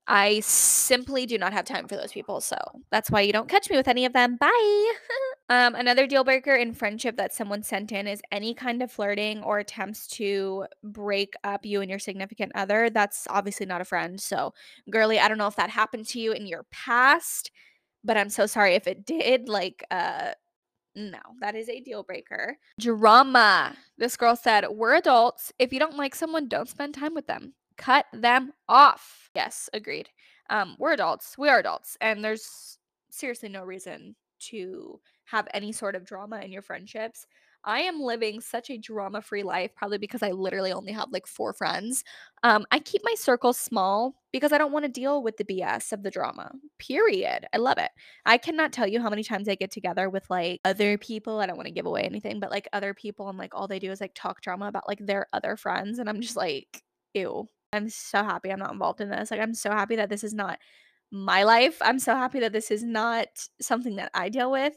[0.07, 2.39] I simply do not have time for those people.
[2.39, 2.57] So
[2.91, 4.37] that's why you don't catch me with any of them.
[4.37, 4.93] Bye.
[5.49, 9.43] um, another deal breaker in friendship that someone sent in is any kind of flirting
[9.43, 12.89] or attempts to break up you and your significant other.
[12.89, 14.19] That's obviously not a friend.
[14.19, 14.53] So,
[14.89, 17.51] girly, I don't know if that happened to you in your past,
[18.03, 19.49] but I'm so sorry if it did.
[19.49, 20.31] Like, uh,
[20.95, 22.57] no, that is a deal breaker.
[22.79, 23.75] Drama.
[23.97, 25.51] This girl said, We're adults.
[25.59, 27.53] If you don't like someone, don't spend time with them.
[27.77, 29.29] Cut them off.
[29.35, 30.09] Yes, agreed.
[30.49, 31.37] Um, we're adults.
[31.37, 31.97] We are adults.
[32.01, 32.77] And there's
[33.11, 37.25] seriously no reason to have any sort of drama in your friendships.
[37.63, 41.27] I am living such a drama free life, probably because I literally only have like
[41.27, 42.03] four friends.
[42.43, 45.91] Um, I keep my circle small because I don't want to deal with the BS
[45.91, 47.45] of the drama, period.
[47.53, 47.91] I love it.
[48.25, 51.39] I cannot tell you how many times I get together with like other people.
[51.39, 53.79] I don't want to give away anything, but like other people, and like all they
[53.79, 55.99] do is like talk drama about like their other friends.
[55.99, 57.49] And I'm just like, ew.
[57.77, 59.31] I'm so happy I'm not involved in this.
[59.31, 60.59] Like, I'm so happy that this is not
[61.11, 61.77] my life.
[61.81, 63.27] I'm so happy that this is not
[63.61, 64.75] something that I deal with.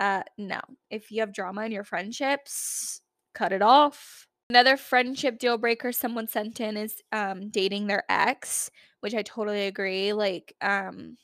[0.00, 0.60] Uh, no.
[0.90, 3.00] If you have drama in your friendships,
[3.34, 4.26] cut it off.
[4.50, 9.66] Another friendship deal breaker someone sent in is um dating their ex, which I totally
[9.66, 10.12] agree.
[10.12, 11.16] Like, um,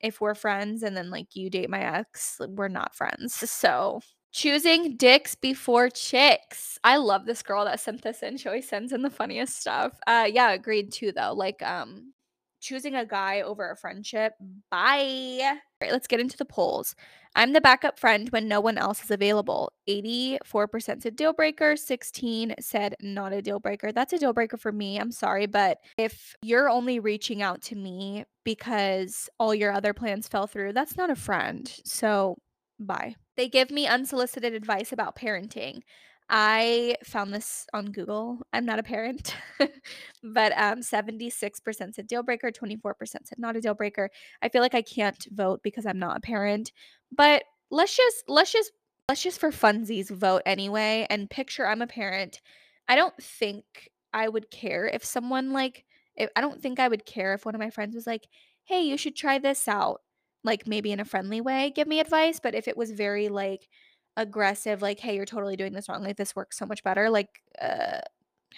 [0.00, 3.34] if we're friends and then like you date my ex, we're not friends.
[3.50, 4.00] So
[4.32, 6.78] choosing dicks before chicks.
[6.84, 8.36] I love this girl that sent this in.
[8.36, 9.98] She always sends in the funniest stuff.
[10.06, 11.32] Uh yeah, agreed too though.
[11.32, 12.12] Like um
[12.60, 14.34] choosing a guy over a friendship.
[14.70, 15.40] Bye.
[15.42, 16.94] All right, let's get into the polls.
[17.36, 19.72] I'm the backup friend when no one else is available.
[19.88, 23.92] 84% said deal breaker, 16 said not a deal breaker.
[23.92, 24.98] That's a deal breaker for me.
[24.98, 30.28] I'm sorry, but if you're only reaching out to me because all your other plans
[30.28, 31.72] fell through, that's not a friend.
[31.84, 32.36] So,
[32.78, 33.14] bye.
[33.40, 35.80] They give me unsolicited advice about parenting.
[36.28, 38.42] I found this on Google.
[38.52, 39.34] I'm not a parent,
[40.22, 44.10] but um, 76% said deal breaker, 24% said not a deal breaker.
[44.42, 46.72] I feel like I can't vote because I'm not a parent,
[47.16, 48.72] but let's just let's just
[49.08, 52.42] let's just for funsies vote anyway and picture I'm a parent.
[52.88, 53.64] I don't think
[54.12, 57.54] I would care if someone like if, I don't think I would care if one
[57.54, 58.26] of my friends was like,
[58.64, 60.02] "Hey, you should try this out."
[60.44, 63.68] Like maybe in a friendly way, give me advice, but if it was very like
[64.16, 66.02] aggressive, like, "Hey, you're totally doing this wrong.
[66.02, 68.00] Like, this works so much better." Like, uh,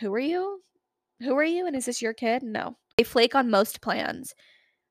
[0.00, 0.62] who are you?
[1.22, 1.66] Who are you?
[1.66, 2.42] And is this your kid?
[2.42, 2.76] No.
[2.98, 4.34] They flake on most plans.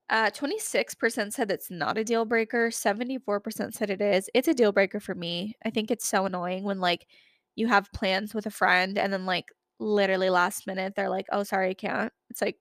[0.10, 2.70] Uh, 26% said it's not a deal breaker.
[2.72, 4.30] 74% said it is.
[4.34, 5.56] It's a deal breaker for me.
[5.66, 7.08] I think it's so annoying when like
[7.56, 9.46] you have plans with a friend and then like
[9.80, 12.58] literally last minute they're like, "Oh, sorry, I can't." It's like,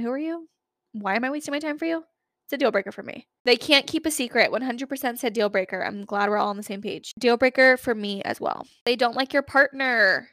[0.00, 0.48] "Who are you?
[0.92, 2.04] Why am I wasting my time for you?"
[2.46, 3.26] It's a deal breaker for me.
[3.44, 4.52] They can't keep a secret.
[4.52, 5.84] 100% said deal breaker.
[5.84, 7.12] I'm glad we're all on the same page.
[7.18, 8.68] Deal breaker for me as well.
[8.84, 10.28] They don't like your partner.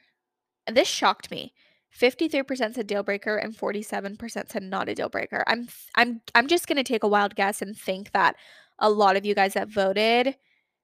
[0.72, 1.54] This shocked me.
[2.00, 5.44] 53% said deal breaker and 47% said not a deal breaker.
[5.48, 8.36] I'm I'm I'm just going to take a wild guess and think that
[8.78, 10.36] a lot of you guys that voted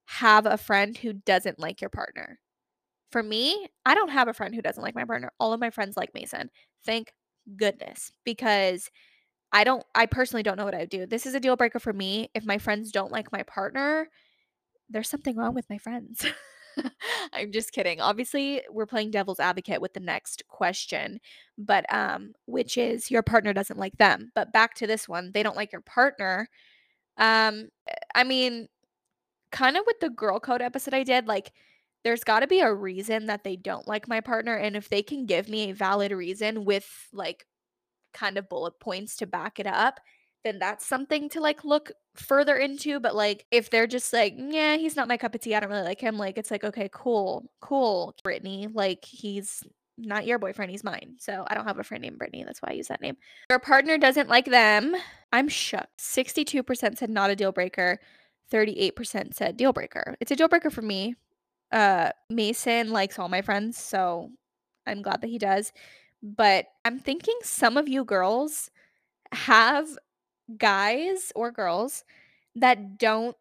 [0.06, 2.40] have a friend who doesn't like your partner.
[3.12, 5.32] For me, I don't have a friend who doesn't like my partner.
[5.40, 6.50] All of my friends like Mason.
[6.86, 7.14] Thank
[7.56, 8.90] goodness because
[9.52, 11.06] I don't I personally don't know what I would do.
[11.06, 12.30] This is a deal breaker for me.
[12.36, 14.10] If my friends don't like my partner,
[14.90, 16.26] there's something wrong with my friends.
[17.34, 18.00] I'm just kidding.
[18.02, 21.20] Obviously, we're playing devil's advocate with the next question,
[21.58, 24.32] but um which is your partner doesn't like them.
[24.36, 26.48] But back to this one, they don't like your partner.
[27.18, 27.70] Um
[28.16, 28.68] I mean,
[29.52, 31.52] kind of with the girl code episode I did, like
[32.04, 35.04] there's got to be a reason that they don't like my partner and if they
[35.04, 37.46] can give me a valid reason with like
[38.14, 40.00] kind of bullet points to back it up,
[40.44, 43.00] then that's something to like look further into.
[43.00, 45.70] But like if they're just like, yeah, he's not my cup of tea, I don't
[45.70, 48.68] really like him, like it's like, okay, cool, cool, Brittany.
[48.72, 49.64] Like he's
[49.98, 51.16] not your boyfriend, he's mine.
[51.20, 52.44] So I don't have a friend named Brittany.
[52.44, 53.18] That's why I use that name.
[53.50, 54.96] Your partner doesn't like them.
[55.34, 55.88] I'm shook.
[56.00, 58.00] 62% said not a deal breaker.
[58.52, 60.16] 38% said deal breaker.
[60.20, 61.16] It's a deal breaker for me.
[61.72, 64.32] Uh Mason likes all my friends, so
[64.88, 65.72] I'm glad that he does.
[66.22, 68.70] But I'm thinking some of you girls
[69.32, 69.88] have
[70.58, 72.04] guys or girls
[72.56, 73.38] that don't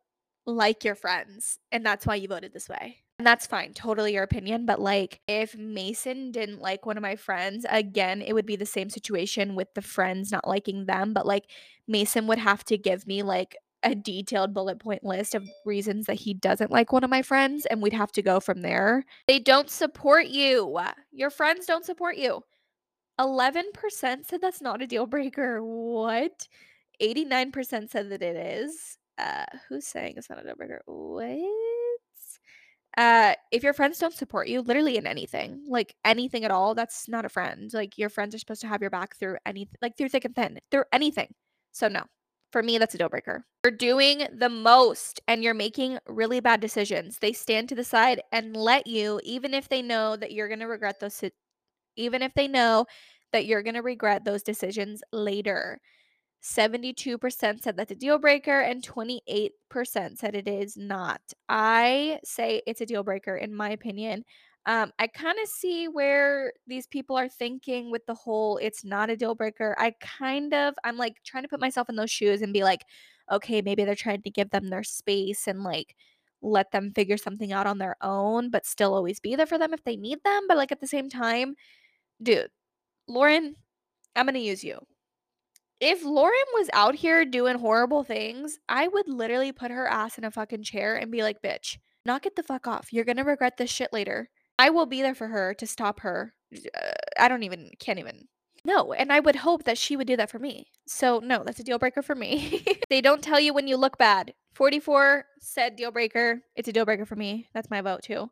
[0.47, 2.99] like your friends and that's why you voted this way.
[3.19, 7.17] And that's fine, totally your opinion, but like if Mason didn't like one of my
[7.17, 11.27] friends, again, it would be the same situation with the friends not liking them, but
[11.27, 11.51] like
[11.89, 16.15] Mason would have to give me like a detailed bullet point list of reasons that
[16.15, 19.05] he doesn't like one of my friends and we'd have to go from there.
[19.27, 20.79] They don't support you.
[21.11, 22.45] Your friends don't support you.
[23.19, 25.63] 11% said that's not a deal breaker.
[25.63, 26.49] What?
[27.01, 28.99] 89% said that it is.
[29.19, 30.83] Uh, who's saying it's not a deal breaker?
[30.87, 31.41] What?
[32.97, 37.09] Uh, if your friends don't support you, literally in anything, like anything at all, that's
[37.09, 37.73] not a friend.
[37.73, 40.35] Like your friends are supposed to have your back through anything, like through thick and
[40.35, 41.33] thin, through anything.
[41.71, 42.03] So no,
[42.51, 43.45] for me, that's a deal breaker.
[43.65, 47.19] You're doing the most and you're making really bad decisions.
[47.19, 50.67] They stand to the side and let you, even if they know that you're gonna
[50.67, 51.23] regret those,
[51.99, 52.87] even if they know
[53.33, 55.81] that you're gonna regret those decisions later.
[56.41, 59.51] 72% said that's a deal breaker and 28%
[60.19, 61.21] said it is not.
[61.49, 64.25] I say it's a deal breaker in my opinion.
[64.67, 69.11] Um, I kind of see where these people are thinking with the whole it's not
[69.11, 69.75] a deal breaker.
[69.79, 72.83] I kind of, I'm like trying to put myself in those shoes and be like,
[73.31, 75.97] okay, maybe they're trying to give them their space and like
[76.43, 79.73] let them figure something out on their own, but still always be there for them
[79.75, 80.47] if they need them.
[80.49, 81.55] But like at the same time,
[82.23, 82.51] dude,
[83.07, 83.57] Lauren,
[84.17, 84.79] I'm going to use you
[85.81, 90.25] if Lauren was out here doing horrible things, I would literally put her ass in
[90.25, 92.93] a fucking chair and be like, bitch, knock it the fuck off.
[92.93, 94.29] You're gonna regret this shit later.
[94.59, 96.35] I will be there for her to stop her.
[96.53, 98.27] Uh, I don't even, can't even.
[98.65, 100.67] No, and I would hope that she would do that for me.
[100.87, 102.65] So, no, that's a deal breaker for me.
[102.91, 104.35] they don't tell you when you look bad.
[104.55, 106.41] 44 said deal breaker.
[106.57, 107.47] It's a deal breaker for me.
[107.55, 108.31] That's my vote too.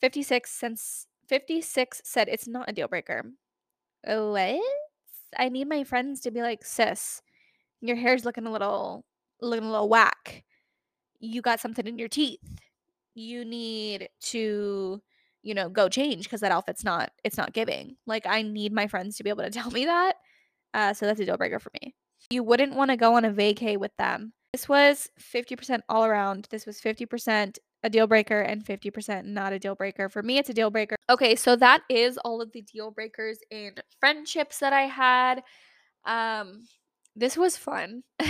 [0.00, 3.24] 56 since 56 said it's not a deal breaker.
[4.04, 4.60] What?
[5.36, 7.22] I need my friends to be like, sis,
[7.80, 9.04] your hair's looking a little
[9.40, 10.44] looking a little whack.
[11.18, 12.60] You got something in your teeth.
[13.14, 15.02] You need to,
[15.42, 17.96] you know, go change because that outfit's not it's not giving.
[18.06, 20.16] Like I need my friends to be able to tell me that.
[20.74, 21.94] Uh, so that's a deal breaker for me.
[22.30, 24.32] You wouldn't want to go on a vacay with them.
[24.52, 26.48] This was 50% all around.
[26.50, 30.08] This was 50% a deal breaker and 50% not a deal breaker.
[30.08, 30.96] For me, it's a deal breaker.
[31.08, 35.42] Okay, so that is all of the deal breakers in friendships that I had.
[36.04, 36.64] Um,
[37.14, 38.02] this was fun.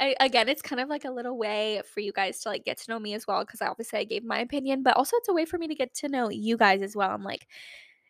[0.00, 2.78] I, again, it's kind of like a little way for you guys to like get
[2.78, 5.34] to know me as well because obviously I gave my opinion, but also it's a
[5.34, 7.10] way for me to get to know you guys as well.
[7.10, 7.46] I'm like,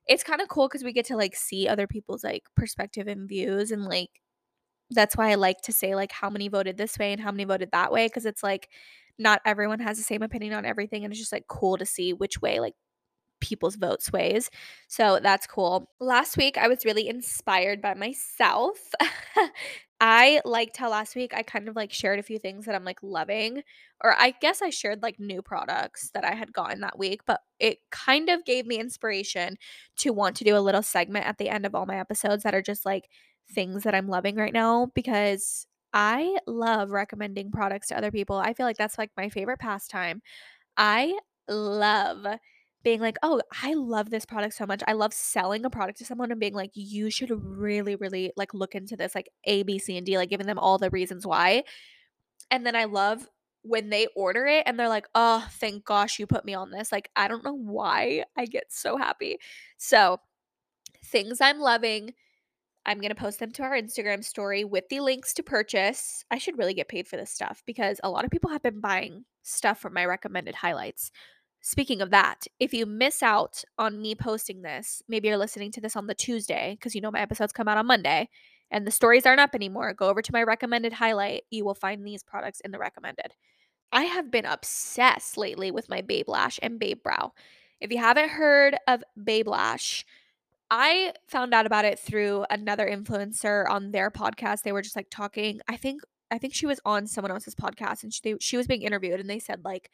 [0.07, 3.29] it's kind of cool because we get to like see other people's like perspective and
[3.29, 4.11] views and like
[4.91, 7.45] that's why I like to say like how many voted this way and how many
[7.45, 8.69] voted that way because it's like
[9.19, 12.13] not everyone has the same opinion on everything and it's just like cool to see
[12.13, 12.75] which way like
[13.41, 14.51] people's vote sways.
[14.89, 15.91] So that's cool.
[16.01, 18.79] Last week I was really inspired by myself.
[20.01, 22.85] I liked how last week I kind of like shared a few things that I'm
[22.85, 23.63] like loving,
[24.05, 27.41] or I guess I shared like new products that I had gotten that week, but
[27.59, 29.57] it kind of gave me inspiration
[29.99, 32.55] to want to do a little segment at the end of all my episodes that
[32.55, 33.09] are just like
[33.55, 35.67] things that I'm loving right now because
[35.99, 38.37] I love recommending products to other people.
[38.37, 40.21] I feel like that's like my favorite pastime.
[40.77, 42.27] I love
[42.85, 46.07] being like, "Oh, I love this product so much." I love selling a product to
[46.07, 49.79] someone and being like, "You should really really like look into this like A, B,
[49.79, 51.65] C, and D," like giving them all the reasons why.
[52.51, 53.29] And then I love
[53.63, 56.93] when they order it and they're like, "Oh, thank gosh you put me on this."
[56.93, 59.39] Like, I don't know why I get so happy.
[59.79, 60.21] So,
[61.05, 62.15] things I'm loving
[62.87, 66.25] I'm going to post them to our Instagram story with the links to purchase.
[66.31, 68.81] I should really get paid for this stuff because a lot of people have been
[68.81, 71.11] buying stuff from my recommended highlights.
[71.61, 75.81] Speaking of that, if you miss out on me posting this, maybe you're listening to
[75.81, 78.29] this on the Tuesday because you know my episodes come out on Monday
[78.71, 79.93] and the stories aren't up anymore.
[79.93, 81.43] Go over to my recommended highlight.
[81.51, 83.33] You will find these products in the recommended.
[83.91, 87.33] I have been obsessed lately with my Babe Lash and Babe Brow.
[87.81, 90.05] If you haven't heard of Babe Lash,
[90.71, 94.63] I found out about it through another influencer on their podcast.
[94.63, 95.61] They were just like talking.
[95.69, 98.67] I think I think she was on someone else's podcast and she they, she was
[98.67, 99.91] being interviewed and they said like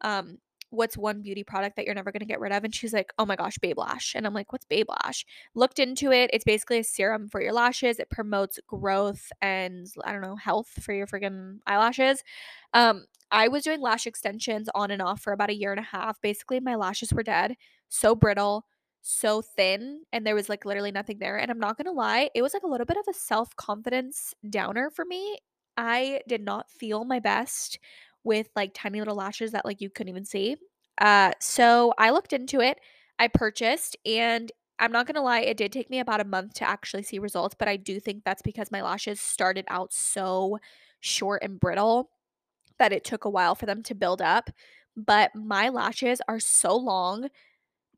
[0.00, 0.38] um
[0.70, 2.62] what's one beauty product that you're never going to get rid of?
[2.62, 4.14] And she's like, oh my gosh, Babe Lash.
[4.14, 5.24] And I'm like, what's Babe Lash?
[5.54, 6.30] Looked into it.
[6.32, 7.98] It's basically a serum for your lashes.
[7.98, 12.22] It promotes growth and I don't know, health for your freaking eyelashes.
[12.74, 15.82] Um, I was doing lash extensions on and off for about a year and a
[15.82, 16.20] half.
[16.20, 17.56] Basically, my lashes were dead,
[17.88, 18.64] so brittle,
[19.02, 21.36] so thin, and there was like literally nothing there.
[21.38, 24.34] And I'm not gonna lie, it was like a little bit of a self confidence
[24.48, 25.38] downer for me.
[25.76, 27.78] I did not feel my best
[28.24, 30.56] with like tiny little lashes that like you couldn't even see.
[31.00, 32.80] Uh, so I looked into it.
[33.18, 36.68] I purchased, and I'm not gonna lie, it did take me about a month to
[36.68, 40.58] actually see results, but I do think that's because my lashes started out so
[41.00, 42.10] short and brittle
[42.78, 44.50] that it took a while for them to build up.
[44.96, 47.28] But my lashes are so long,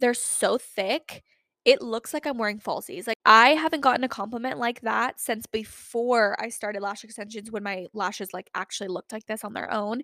[0.00, 1.22] they're so thick.
[1.64, 3.06] It looks like I'm wearing falsies.
[3.06, 7.62] Like, I haven't gotten a compliment like that since before I started lash extensions when
[7.62, 10.02] my lashes, like, actually looked like this on their own.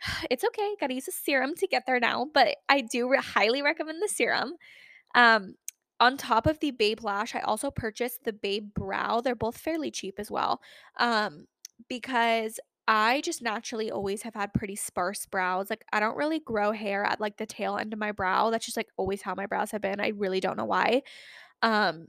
[0.30, 3.62] It's okay, gotta use a serum to get there now, but I do re- highly
[3.62, 4.54] recommend the serum.
[5.14, 5.54] Um,
[6.00, 9.20] on top of the Babe Lash, I also purchased the Babe Brow.
[9.20, 10.60] They're both fairly cheap as well.
[10.98, 11.46] Um,
[11.88, 15.70] because I just naturally always have had pretty sparse brows.
[15.70, 18.50] Like I don't really grow hair at like the tail end of my brow.
[18.50, 20.00] That's just like always how my brows have been.
[20.00, 21.02] I really don't know why.
[21.62, 22.08] Um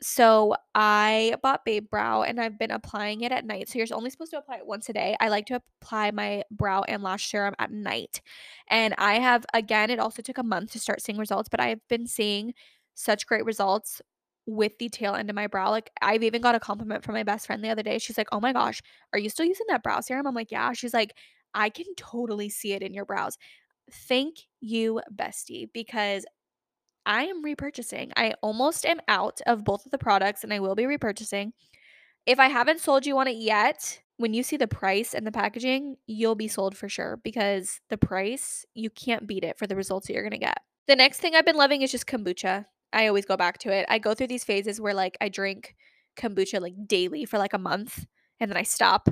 [0.00, 3.68] so I bought Babe Brow and I've been applying it at night.
[3.68, 5.16] So you're only supposed to apply it once a day.
[5.20, 8.20] I like to apply my brow and lash serum at night.
[8.68, 11.68] And I have again, it also took a month to start seeing results, but I
[11.68, 12.54] have been seeing
[12.94, 14.02] such great results
[14.48, 15.70] with the tail end of my brow.
[15.70, 17.98] Like I've even got a compliment from my best friend the other day.
[17.98, 18.80] She's like, "Oh my gosh,
[19.12, 21.14] are you still using that brow serum?" I'm like, "Yeah." She's like,
[21.54, 23.36] "I can totally see it in your brows."
[23.90, 26.24] Thank you, bestie, because
[27.06, 28.12] I am repurchasing.
[28.16, 31.52] I almost am out of both of the products and I will be repurchasing.
[32.26, 35.32] If I haven't sold you on it yet, when you see the price and the
[35.32, 39.76] packaging, you'll be sold for sure because the price, you can't beat it for the
[39.76, 40.58] results that you're going to get.
[40.86, 42.66] The next thing I've been loving is just kombucha.
[42.92, 43.86] I always go back to it.
[43.88, 45.74] I go through these phases where like I drink
[46.16, 48.06] kombucha like daily for like a month
[48.40, 49.08] and then I stop.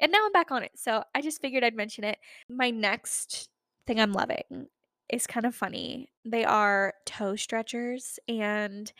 [0.00, 0.72] And now I'm back on it.
[0.76, 2.18] So I just figured I'd mention it.
[2.48, 3.48] My next
[3.86, 4.68] thing I'm loving
[5.10, 6.08] is kind of funny.
[6.24, 8.18] They are toe stretchers.
[8.28, 8.92] And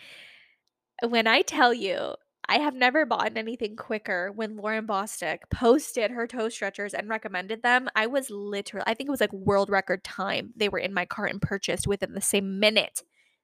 [1.06, 2.14] when I tell you,
[2.50, 7.62] I have never bought anything quicker when Lauren Bosstick posted her toe stretchers and recommended
[7.62, 7.88] them.
[7.94, 10.54] I was literally, I think it was like world record time.
[10.56, 13.02] They were in my cart and purchased within the same minute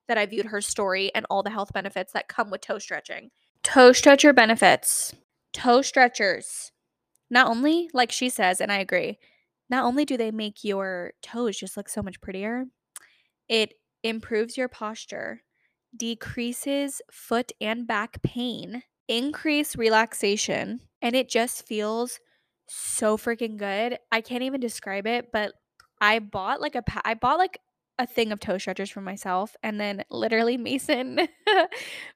[0.08, 3.30] that I viewed her story and all the health benefits that come with toe stretching.
[3.62, 5.14] Toe stretcher benefits.
[5.52, 6.72] Toe stretchers.
[7.30, 9.18] Not only, like she says, and I agree,
[9.70, 12.66] not only do they make your toes just look so much prettier,
[13.48, 15.42] it improves your posture,
[15.96, 22.20] decreases foot and back pain, increase relaxation, and it just feels
[22.66, 23.98] so freaking good.
[24.12, 25.54] I can't even describe it, but
[26.00, 27.58] I bought like a pa- I bought like
[27.98, 31.20] a thing of toe stretchers for myself and then literally Mason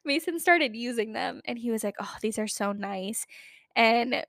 [0.05, 3.27] Mason started using them and he was like, "Oh, these are so nice."
[3.77, 4.25] And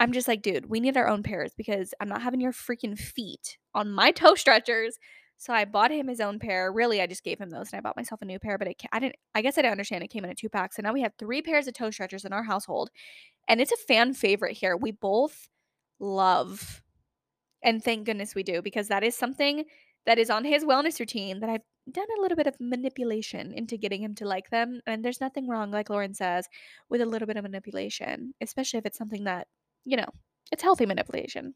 [0.00, 2.98] I'm just like, "Dude, we need our own pairs because I'm not having your freaking
[2.98, 4.98] feet on my toe stretchers."
[5.36, 6.72] So I bought him his own pair.
[6.72, 8.82] Really, I just gave him those and I bought myself a new pair, but it
[8.92, 10.72] I didn't I guess I didn't understand it came in a two pack.
[10.72, 12.90] So now we have 3 pairs of toe stretchers in our household.
[13.48, 14.76] And it's a fan favorite here.
[14.76, 15.48] We both
[16.00, 16.82] love
[17.62, 19.64] and thank goodness we do because that is something
[20.06, 23.76] that is on his wellness routine that I've done a little bit of manipulation into
[23.76, 24.80] getting him to like them.
[24.86, 26.48] And there's nothing wrong, like Lauren says,
[26.88, 29.46] with a little bit of manipulation, especially if it's something that,
[29.84, 30.08] you know,
[30.52, 31.54] it's healthy manipulation.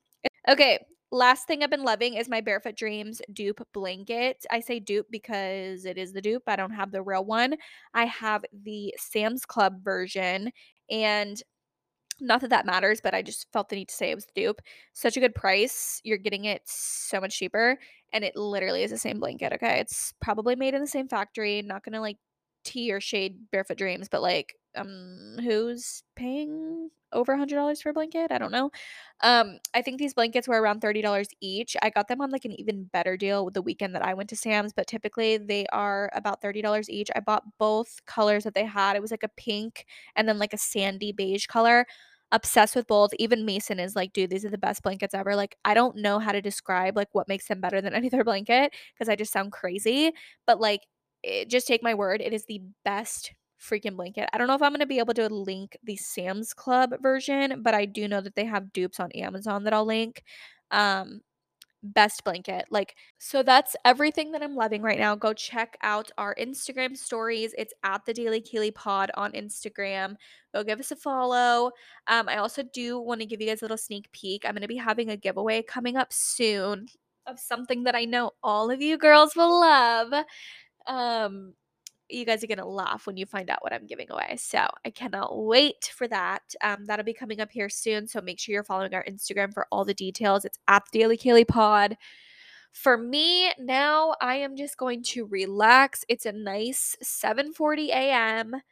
[0.49, 0.79] Okay,
[1.11, 4.45] last thing I've been loving is my Barefoot Dreams dupe blanket.
[4.51, 6.43] I say dupe because it is the dupe.
[6.47, 7.55] I don't have the real one.
[7.95, 10.51] I have the Sam's Club version.
[10.91, 11.43] And
[12.21, 14.41] not that that matters, but I just felt the need to say it was the
[14.41, 14.61] dupe.
[14.93, 16.01] Such a good price.
[16.03, 17.79] You're getting it so much cheaper.
[18.13, 19.53] And it literally is the same blanket.
[19.55, 19.81] Okay.
[19.81, 21.63] It's probably made in the same factory.
[21.63, 22.19] Not to like
[22.65, 27.89] tea or shade Barefoot Dreams, but like, um, who's paying over a hundred dollars for
[27.91, 28.31] a blanket?
[28.31, 28.71] I don't know.
[29.23, 31.77] Um, I think these blankets were around thirty dollars each.
[31.83, 34.29] I got them on like an even better deal with the weekend that I went
[34.31, 37.11] to Sam's, but typically they are about thirty dollars each.
[37.17, 38.97] I bought both colors that they had.
[38.97, 39.87] It was like a pink
[40.17, 41.87] and then like a sandy beige color
[42.33, 43.11] obsessed with both.
[43.19, 45.35] Even Mason is like, dude, these are the best blankets ever.
[45.37, 48.25] Like, I don't know how to describe like what makes them better than any other
[48.25, 50.13] blanket because I just sound crazy.
[50.47, 50.83] But like,
[51.23, 54.29] it, just take my word, it is the best freaking blanket.
[54.33, 57.63] I don't know if I'm going to be able to link the Sam's Club version,
[57.63, 60.23] but I do know that they have dupes on Amazon that I'll link.
[60.71, 61.23] Um,
[61.83, 62.67] best blanket.
[62.71, 65.15] Like, so that's everything that I'm loving right now.
[65.15, 67.55] Go check out our Instagram stories.
[67.59, 70.17] It's at the Daily Kaylie Pod on Instagram.
[70.55, 71.71] Go give us a follow.
[72.07, 74.45] Um, I also do want to give you guys a little sneak peek.
[74.45, 76.87] I'm going to be having a giveaway coming up soon.
[77.27, 80.13] of something that I know all of you girls will love.
[80.87, 81.55] Um,
[82.11, 84.37] you guys are going to laugh when you find out what I'm giving away.
[84.39, 86.43] So I cannot wait for that.
[86.63, 88.07] Um, that'll be coming up here soon.
[88.07, 90.45] So make sure you're following our Instagram for all the details.
[90.45, 91.97] It's at the Daily Kaylie Pod.
[92.73, 96.05] For me, now I am just going to relax.
[96.09, 98.63] It's a nice 7:40 a.m.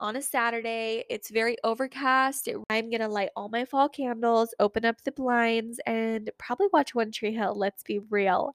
[0.00, 1.04] on a Saturday.
[1.08, 2.48] It's very overcast.
[2.68, 6.94] I'm going to light all my fall candles, open up the blinds and probably watch
[6.94, 7.54] One Tree Hill.
[7.56, 8.54] Let's be real.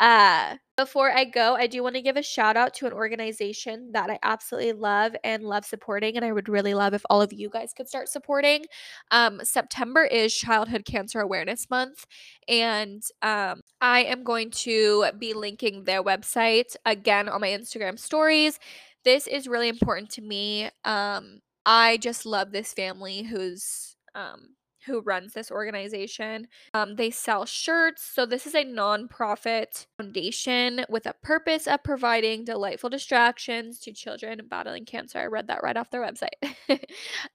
[0.00, 3.90] Uh, before I go, I do want to give a shout out to an organization
[3.92, 7.32] that I absolutely love and love supporting, and I would really love if all of
[7.32, 8.64] you guys could start supporting.
[9.10, 12.06] Um, September is Childhood Cancer Awareness Month,
[12.48, 18.58] and um, I am going to be linking their website again on my Instagram stories.
[19.04, 20.70] This is really important to me.
[20.84, 24.56] Um, I just love this family who's um,
[24.86, 26.48] who runs this organization.
[26.74, 28.02] Um, they sell shirts.
[28.02, 34.40] So, this is a nonprofit foundation with a purpose of providing delightful distractions to children
[34.48, 35.18] battling cancer.
[35.18, 36.54] I read that right off their website.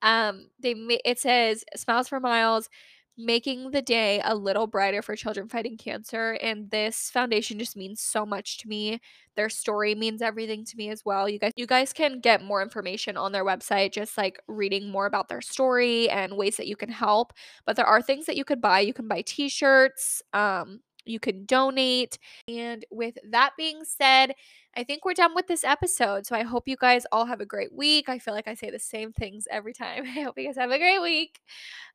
[0.01, 0.75] um, they
[1.05, 2.69] it says Smiles for Miles
[3.17, 6.33] making the day a little brighter for children fighting cancer.
[6.41, 8.99] And this foundation just means so much to me.
[9.35, 11.27] Their story means everything to me as well.
[11.27, 15.05] You guys you guys can get more information on their website just like reading more
[15.05, 17.33] about their story and ways that you can help.
[17.65, 18.79] But there are things that you could buy.
[18.81, 22.17] You can buy t-shirts, um you can donate.
[22.47, 24.33] And with that being said,
[24.77, 26.27] I think we're done with this episode.
[26.27, 28.09] So I hope you guys all have a great week.
[28.09, 30.03] I feel like I say the same things every time.
[30.17, 31.39] I hope you guys have a great week.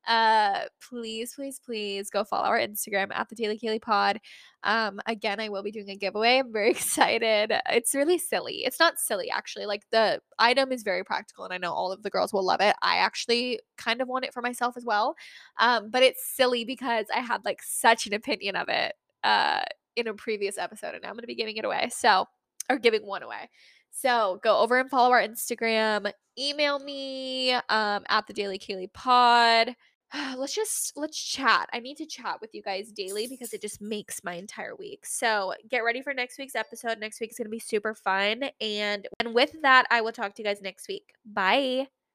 [0.08, 4.18] Uh, please, please, please go follow our Instagram at the Daily Kaylie Pod.
[4.64, 6.38] Um, again, I will be doing a giveaway.
[6.38, 7.52] I'm very excited.
[7.70, 8.64] It's really silly.
[8.64, 9.66] It's not silly, actually.
[9.66, 12.60] Like the item is very practical, and I know all of the girls will love
[12.60, 12.74] it.
[12.82, 15.14] I actually kind of want it for myself as well.
[15.60, 19.60] Um, but it's silly because I had like such an opinion of it uh
[19.94, 21.88] in a previous episode, and now I'm gonna be giving it away.
[21.92, 22.26] So
[22.70, 23.50] or giving one away.
[23.90, 26.10] So go over and follow our Instagram.
[26.38, 29.76] Email me um, at the Daily Kaylie Pod.
[30.36, 31.68] Let's just let's chat.
[31.72, 35.06] I need to chat with you guys daily because it just makes my entire week.
[35.06, 36.98] So get ready for next week's episode.
[36.98, 38.44] Next week is gonna be super fun.
[38.60, 41.14] And and with that, I will talk to you guys next week.
[41.24, 41.88] Bye.